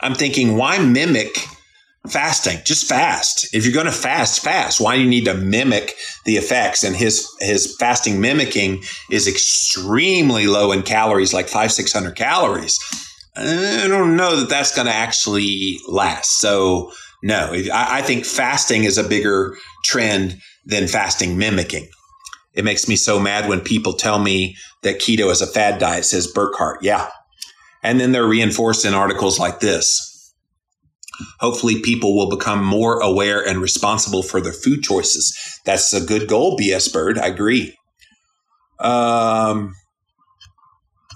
[0.00, 1.36] I'm thinking, why mimic
[2.08, 2.58] fasting.
[2.64, 3.48] Just fast.
[3.54, 4.80] If you're going to fast, fast.
[4.80, 5.94] Why do you need to mimic
[6.24, 6.84] the effects?
[6.84, 12.78] And his his fasting mimicking is extremely low in calories, like five six hundred calories.
[13.36, 16.38] I don't know that that's going to actually last.
[16.38, 16.90] So
[17.22, 21.88] no, I, I think fasting is a bigger trend than fasting mimicking.
[22.54, 26.06] It makes me so mad when people tell me that keto is a fad diet,
[26.06, 26.76] says Burkhart.
[26.80, 27.10] Yeah.
[27.82, 30.05] And then they're reinforced in articles like this.
[31.40, 35.36] Hopefully, people will become more aware and responsible for their food choices.
[35.64, 37.18] That's a good goal, BS Bird.
[37.18, 37.76] I agree.
[38.78, 39.74] Um,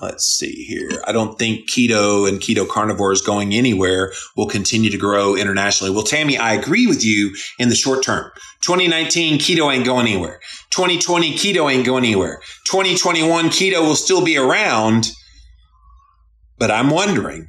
[0.00, 1.02] let's see here.
[1.06, 4.12] I don't think keto and keto carnivore is going anywhere.
[4.36, 5.92] Will continue to grow internationally.
[5.92, 8.30] Well, Tammy, I agree with you in the short term.
[8.62, 10.40] 2019 keto ain't going anywhere.
[10.70, 12.40] 2020 keto ain't going anywhere.
[12.66, 15.10] 2021 keto will still be around.
[16.58, 17.48] But I'm wondering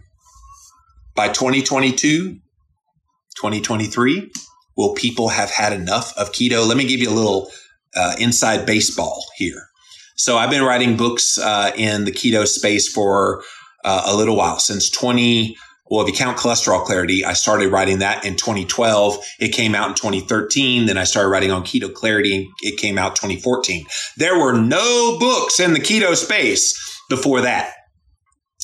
[1.22, 4.32] by 2022, 2023,
[4.76, 6.68] will people have had enough of keto?
[6.68, 7.52] Let me give you a little
[7.96, 9.68] uh, inside baseball here.
[10.16, 13.44] So I've been writing books uh, in the keto space for
[13.86, 15.56] uh, a little while since 20.
[15.92, 19.24] Well, if you count cholesterol clarity, I started writing that in 2012.
[19.40, 20.88] It came out in 2013.
[20.88, 23.86] Then I started writing on keto clarity and it came out 2014.
[24.18, 27.74] There were no books in the keto space before that.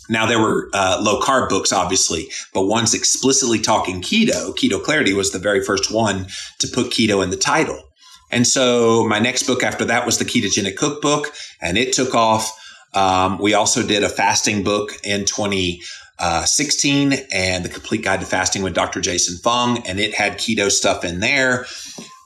[0.09, 4.55] Now there were uh, low carb books, obviously, but ones explicitly talking keto.
[4.55, 6.27] Keto Clarity was the very first one
[6.59, 7.83] to put keto in the title.
[8.31, 12.51] And so my next book after that was the Ketogenic Cookbook, and it took off.
[12.93, 18.63] Um, we also did a fasting book in 2016 and the Complete Guide to Fasting
[18.63, 18.99] with Dr.
[19.01, 21.65] Jason Fung, and it had keto stuff in there.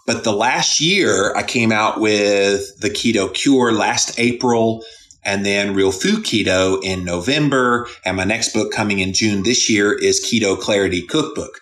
[0.07, 4.84] But the last year, I came out with the Keto Cure last April
[5.24, 7.88] and then Real Food Keto in November.
[8.05, 11.59] And my next book coming in June this year is Keto Clarity Cookbook.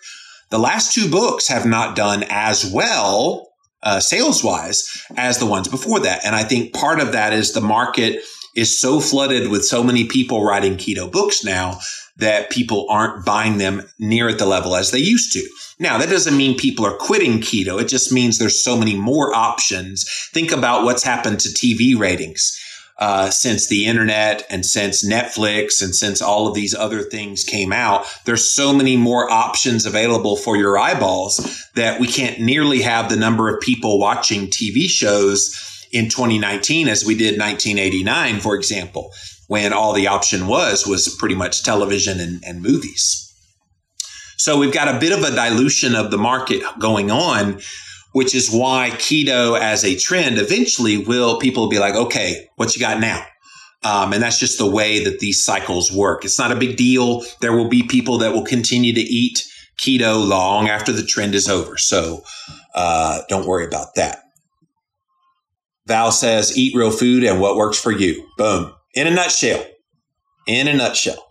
[0.50, 3.50] The last two books have not done as well
[3.82, 6.24] uh, sales wise as the ones before that.
[6.24, 8.22] And I think part of that is the market
[8.56, 11.78] is so flooded with so many people writing keto books now
[12.16, 15.46] that people aren't buying them near at the level as they used to.
[15.78, 17.80] Now, that doesn't mean people are quitting keto.
[17.80, 20.04] It just means there's so many more options.
[20.34, 22.60] Think about what's happened to TV ratings.
[23.00, 27.72] Uh, since the internet and since Netflix and since all of these other things came
[27.72, 33.08] out, there's so many more options available for your eyeballs that we can't nearly have
[33.08, 39.10] the number of people watching TV shows in 2019 as we did 1989, for example,
[39.48, 43.26] when all the option was was pretty much television and, and movies.
[44.36, 47.60] So we've got a bit of a dilution of the market going on
[48.12, 52.74] which is why keto as a trend eventually will people will be like, okay, what
[52.74, 53.24] you got now?
[53.82, 56.24] Um, and that's just the way that these cycles work.
[56.24, 57.22] It's not a big deal.
[57.40, 59.46] There will be people that will continue to eat
[59.78, 61.78] keto long after the trend is over.
[61.78, 62.22] So
[62.74, 64.24] uh, don't worry about that.
[65.86, 68.28] Val says, eat real food and what works for you.
[68.36, 68.74] Boom.
[68.94, 69.64] In a nutshell.
[70.46, 71.26] In a nutshell.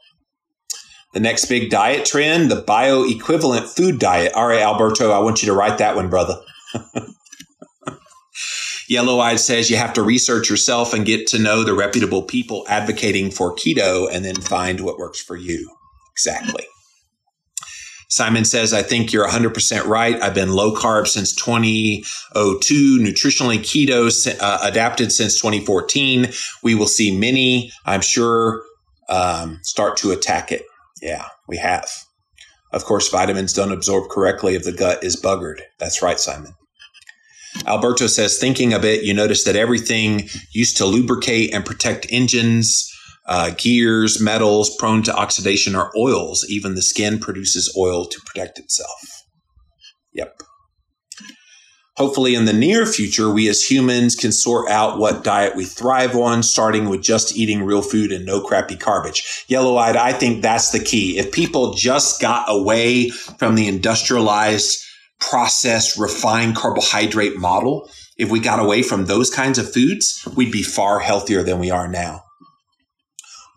[1.13, 4.33] The next big diet trend, the bioequivalent food diet.
[4.33, 6.35] All right, Alberto, I want you to write that one, brother.
[8.89, 12.65] Yellow Eyed says you have to research yourself and get to know the reputable people
[12.67, 15.69] advocating for keto and then find what works for you.
[16.11, 16.65] Exactly.
[18.09, 20.19] Simon says, I think you're 100% right.
[20.19, 24.09] I've been low carb since 2002, nutritionally keto
[24.41, 26.29] uh, adapted since 2014.
[26.63, 28.63] We will see many, I'm sure,
[29.09, 30.63] um, start to attack it.
[31.03, 31.87] Yeah, we have.
[32.71, 35.61] Of course, vitamins don't absorb correctly if the gut is buggered.
[35.79, 36.53] That's right, Simon.
[37.65, 42.91] Alberto says, thinking a bit, you notice that everything used to lubricate and protect engines,
[43.25, 46.45] uh, gears, metals prone to oxidation are oils.
[46.47, 49.23] Even the skin produces oil to protect itself.
[50.13, 50.41] Yep.
[51.99, 56.15] Hopefully, in the near future, we as humans can sort out what diet we thrive
[56.15, 59.43] on, starting with just eating real food and no crappy garbage.
[59.49, 61.17] Yellow eyed, I think that's the key.
[61.17, 64.81] If people just got away from the industrialized,
[65.19, 70.63] processed, refined carbohydrate model, if we got away from those kinds of foods, we'd be
[70.63, 72.23] far healthier than we are now.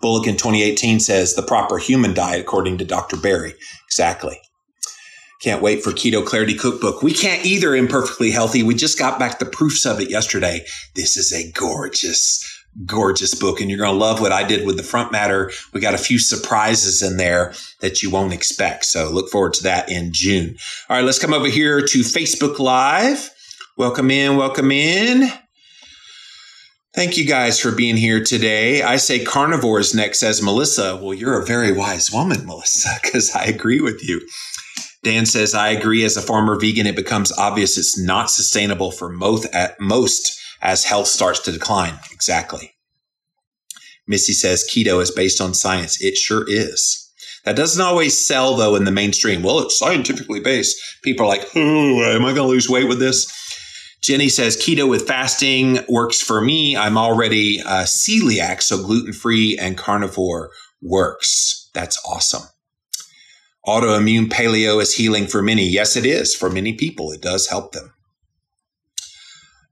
[0.00, 3.16] Bullock in 2018 says the proper human diet, according to Dr.
[3.16, 3.54] Berry.
[3.86, 4.40] Exactly.
[5.42, 7.02] Can't wait for Keto Clarity Cookbook.
[7.02, 8.62] We can't either imperfectly healthy.
[8.62, 10.64] We just got back the proofs of it yesterday.
[10.94, 14.76] This is a gorgeous, gorgeous book, and you're going to love what I did with
[14.76, 15.50] the front matter.
[15.72, 18.84] We got a few surprises in there that you won't expect.
[18.84, 20.54] So look forward to that in June.
[20.88, 23.30] All right, let's come over here to Facebook Live.
[23.76, 25.28] Welcome in, welcome in.
[26.94, 28.82] Thank you guys for being here today.
[28.82, 31.00] I say carnivores next, says Melissa.
[31.02, 34.20] Well, you're a very wise woman, Melissa, because I agree with you.
[35.02, 36.04] Dan says, I agree.
[36.04, 40.84] As a former vegan, it becomes obvious it's not sustainable for most, at most as
[40.84, 41.98] health starts to decline.
[42.12, 42.74] Exactly.
[44.06, 46.00] Missy says, keto is based on science.
[46.00, 46.98] It sure is.
[47.44, 49.42] That doesn't always sell though in the mainstream.
[49.42, 50.80] Well, it's scientifically based.
[51.02, 53.30] People are like, oh, am I going to lose weight with this?
[54.00, 56.76] Jenny says keto with fasting works for me.
[56.76, 60.50] I'm already uh, celiac, so gluten free and carnivore
[60.80, 61.70] works.
[61.72, 62.42] That's awesome.
[63.66, 65.68] Autoimmune paleo is healing for many.
[65.68, 67.12] Yes, it is for many people.
[67.12, 67.92] It does help them.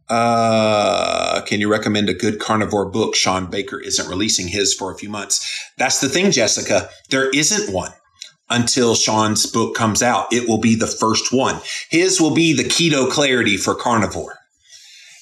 [0.08, 3.14] Uh, can you recommend a good carnivore book?
[3.14, 5.68] Sean Baker isn't releasing his for a few months.
[5.78, 6.88] That's the thing, Jessica.
[7.10, 7.92] There isn't one
[8.48, 10.32] until Sean's book comes out.
[10.32, 11.60] It will be the first one.
[11.90, 14.36] His will be the keto clarity for carnivore.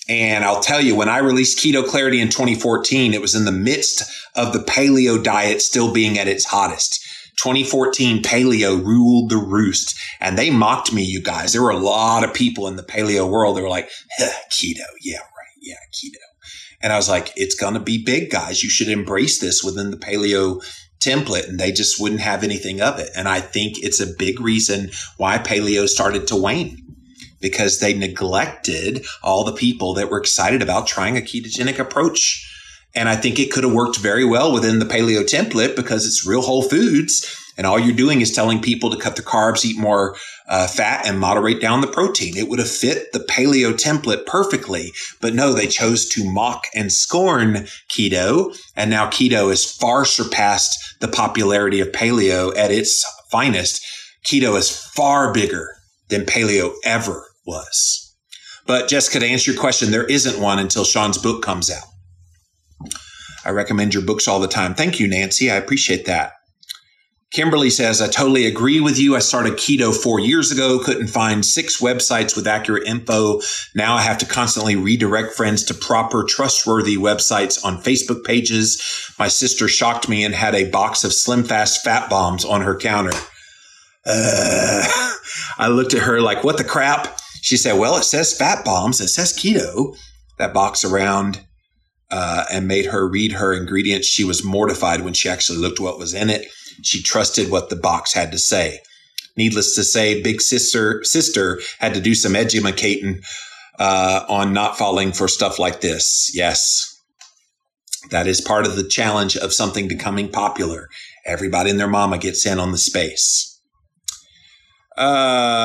[0.09, 3.53] And I'll tell you, when I released Keto Clarity in 2014, it was in the
[3.53, 4.03] midst
[4.35, 7.07] of the paleo diet still being at its hottest.
[7.39, 11.53] 2014 paleo ruled the roost and they mocked me, you guys.
[11.53, 13.89] There were a lot of people in the paleo world that were like,
[14.51, 14.85] keto.
[15.01, 15.57] Yeah, right.
[15.61, 16.17] Yeah, keto.
[16.81, 18.63] And I was like, it's going to be big, guys.
[18.63, 20.65] You should embrace this within the paleo
[21.01, 21.49] template.
[21.49, 23.11] And they just wouldn't have anything of it.
[23.17, 26.85] And I think it's a big reason why paleo started to wane
[27.41, 32.48] because they neglected all the people that were excited about trying a ketogenic approach
[32.95, 36.27] and I think it could have worked very well within the paleo template because it's
[36.27, 37.35] real whole foods.
[37.57, 40.17] And all you're doing is telling people to cut the carbs, eat more
[40.49, 42.37] uh, fat, and moderate down the protein.
[42.37, 44.93] It would have fit the paleo template perfectly.
[45.21, 48.57] But no, they chose to mock and scorn keto.
[48.77, 53.85] And now keto has far surpassed the popularity of paleo at its finest.
[54.25, 55.69] Keto is far bigger
[56.11, 58.15] than paleo ever was.
[58.67, 61.85] But Jessica, to answer your question, there isn't one until Sean's book comes out.
[63.49, 64.75] I recommend your books all the time.
[64.75, 65.51] Thank you, Nancy.
[65.51, 66.33] I appreciate that.
[67.33, 69.17] Kimberly says, I totally agree with you.
[69.17, 73.41] I started keto four years ago, couldn't find six websites with accurate info.
[73.75, 79.15] Now I have to constantly redirect friends to proper, trustworthy websites on Facebook pages.
[79.19, 82.77] My sister shocked me and had a box of Slim Fast fat bombs on her
[82.77, 83.17] counter.
[84.05, 84.83] Uh,
[85.59, 87.19] I looked at her like, what the crap?
[87.41, 89.01] She said, well, it says fat bombs.
[89.01, 89.97] It says keto.
[90.37, 91.41] That box around
[92.11, 94.07] uh, and made her read her ingredients.
[94.07, 96.47] She was mortified when she actually looked what was in it.
[96.83, 98.81] She trusted what the box had to say.
[99.37, 103.21] Needless to say, big sister sister had to do some educating
[103.79, 106.31] uh, on not falling for stuff like this.
[106.35, 107.01] Yes,
[108.11, 110.89] that is part of the challenge of something becoming popular.
[111.25, 113.61] Everybody and their mama gets in on the space.
[114.97, 115.57] Uh,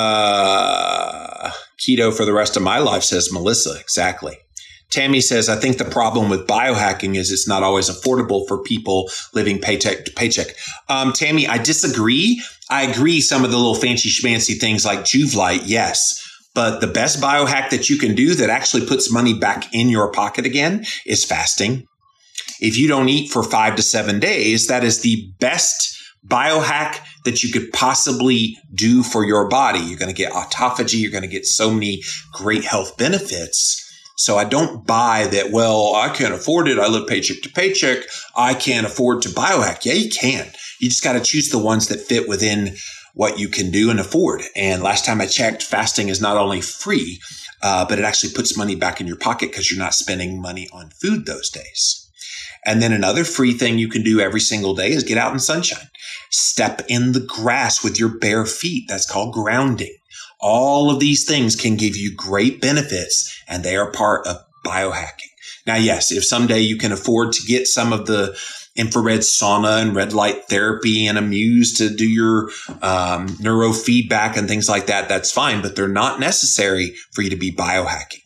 [1.79, 3.79] keto for the rest of my life, says Melissa.
[3.79, 4.37] Exactly.
[4.93, 9.09] Tammy says, I think the problem with biohacking is it's not always affordable for people
[9.33, 10.55] living paycheck to paycheck.
[10.87, 12.43] Um, Tammy, I disagree.
[12.69, 16.19] I agree some of the little fancy schmancy things like Juvelyte, yes.
[16.53, 20.11] But the best biohack that you can do that actually puts money back in your
[20.11, 21.87] pocket again is fasting.
[22.59, 27.41] If you don't eat for five to seven days, that is the best biohack that
[27.41, 29.79] you could possibly do for your body.
[29.79, 31.01] You're going to get autophagy.
[31.01, 33.82] You're going to get so many great health benefits
[34.15, 36.79] so I don't buy that, well, I can't afford it.
[36.79, 38.03] I live paycheck to paycheck.
[38.35, 39.85] I can't afford to biohack.
[39.85, 40.51] Yeah, you can.
[40.79, 42.75] You just got to choose the ones that fit within
[43.13, 44.41] what you can do and afford.
[44.55, 47.19] And last time I checked, fasting is not only free,
[47.61, 50.67] uh, but it actually puts money back in your pocket because you're not spending money
[50.73, 51.99] on food those days.
[52.65, 55.39] And then another free thing you can do every single day is get out in
[55.39, 55.89] sunshine.
[56.29, 58.85] Step in the grass with your bare feet.
[58.87, 59.95] That's called grounding.
[60.43, 65.31] All of these things can give you great benefits and they are part of biohacking.
[65.65, 68.37] Now, yes, if someday you can afford to get some of the
[68.75, 72.49] infrared sauna and red light therapy and a muse to do your
[72.81, 77.37] um, neurofeedback and things like that, that's fine, but they're not necessary for you to
[77.37, 78.19] be biohacking.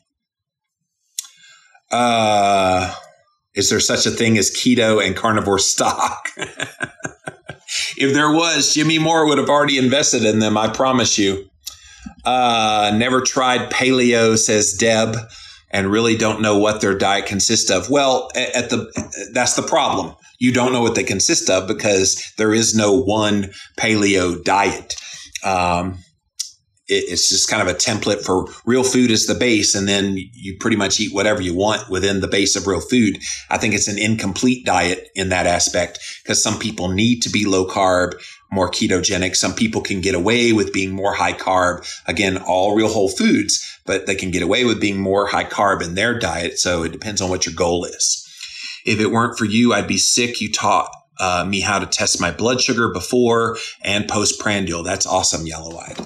[1.91, 2.95] Uh,
[3.53, 6.29] is there such a thing as keto and carnivore stock?
[7.97, 11.49] if there was, Jimmy Moore would have already invested in them, I promise you.
[12.27, 15.15] Uh, never tried paleo, says Deb,
[15.71, 17.89] and really don't know what their diet consists of.
[17.89, 20.13] Well, at the that's the problem.
[20.37, 24.95] You don't know what they consist of because there is no one paleo diet.
[25.41, 25.99] Um,
[26.89, 30.55] it's just kind of a template for real food is the base and then you
[30.59, 33.19] pretty much eat whatever you want within the base of real food
[33.49, 37.45] i think it's an incomplete diet in that aspect because some people need to be
[37.45, 38.13] low carb
[38.51, 39.35] more ketogenic.
[39.35, 41.87] Some people can get away with being more high carb.
[42.07, 45.81] Again all real whole foods but they can get away with being more high carb
[45.81, 46.59] in their diet.
[46.59, 48.23] So it depends on what your goal is.
[48.85, 50.41] If it weren't for you i'd be sick.
[50.41, 50.89] You taught
[51.19, 54.83] uh, me how to test my blood sugar before and postprandial.
[54.83, 56.05] That's awesome yellow eyed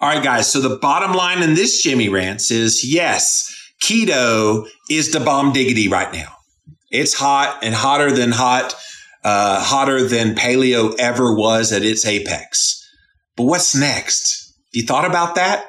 [0.00, 0.50] all right, guys.
[0.50, 3.52] So the bottom line in this Jimmy rants is yes,
[3.82, 6.36] keto is the bomb diggity right now.
[6.90, 8.74] It's hot and hotter than hot,
[9.28, 12.82] uh, hotter than paleo ever was at its apex.
[13.36, 14.54] But what's next?
[14.72, 15.68] You thought about that?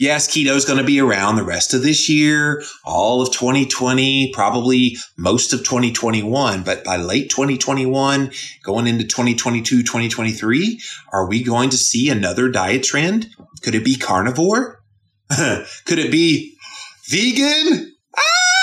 [0.00, 4.32] yes, keto is going to be around the rest of this year, all of 2020,
[4.32, 6.62] probably most of 2021.
[6.62, 8.32] But by late 2021,
[8.64, 10.80] going into 2022, 2023,
[11.12, 13.28] are we going to see another diet trend?
[13.62, 14.82] Could it be carnivore?
[15.30, 16.56] Could it be
[17.04, 17.94] vegan?
[18.16, 18.59] Ah!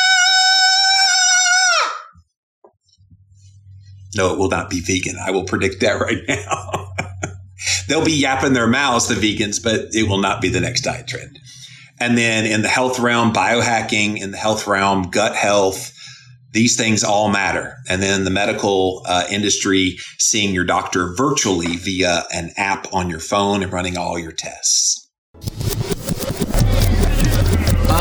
[4.15, 5.17] No, it will not be vegan.
[5.23, 6.93] I will predict that right now.
[7.87, 11.07] they'll be yapping their mouths, the vegans, but it will not be the next diet
[11.07, 11.39] trend.
[11.99, 15.93] And then in the health realm, biohacking, in the health realm, gut health,
[16.51, 17.77] these things all matter.
[17.89, 23.19] And then the medical uh, industry, seeing your doctor virtually via an app on your
[23.19, 25.06] phone and running all your tests.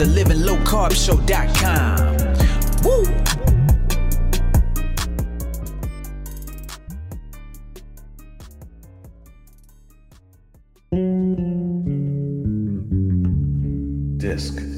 [0.00, 2.16] the Living Low Carb Show.com.
[2.84, 3.04] Woo!
[14.16, 14.69] Disc.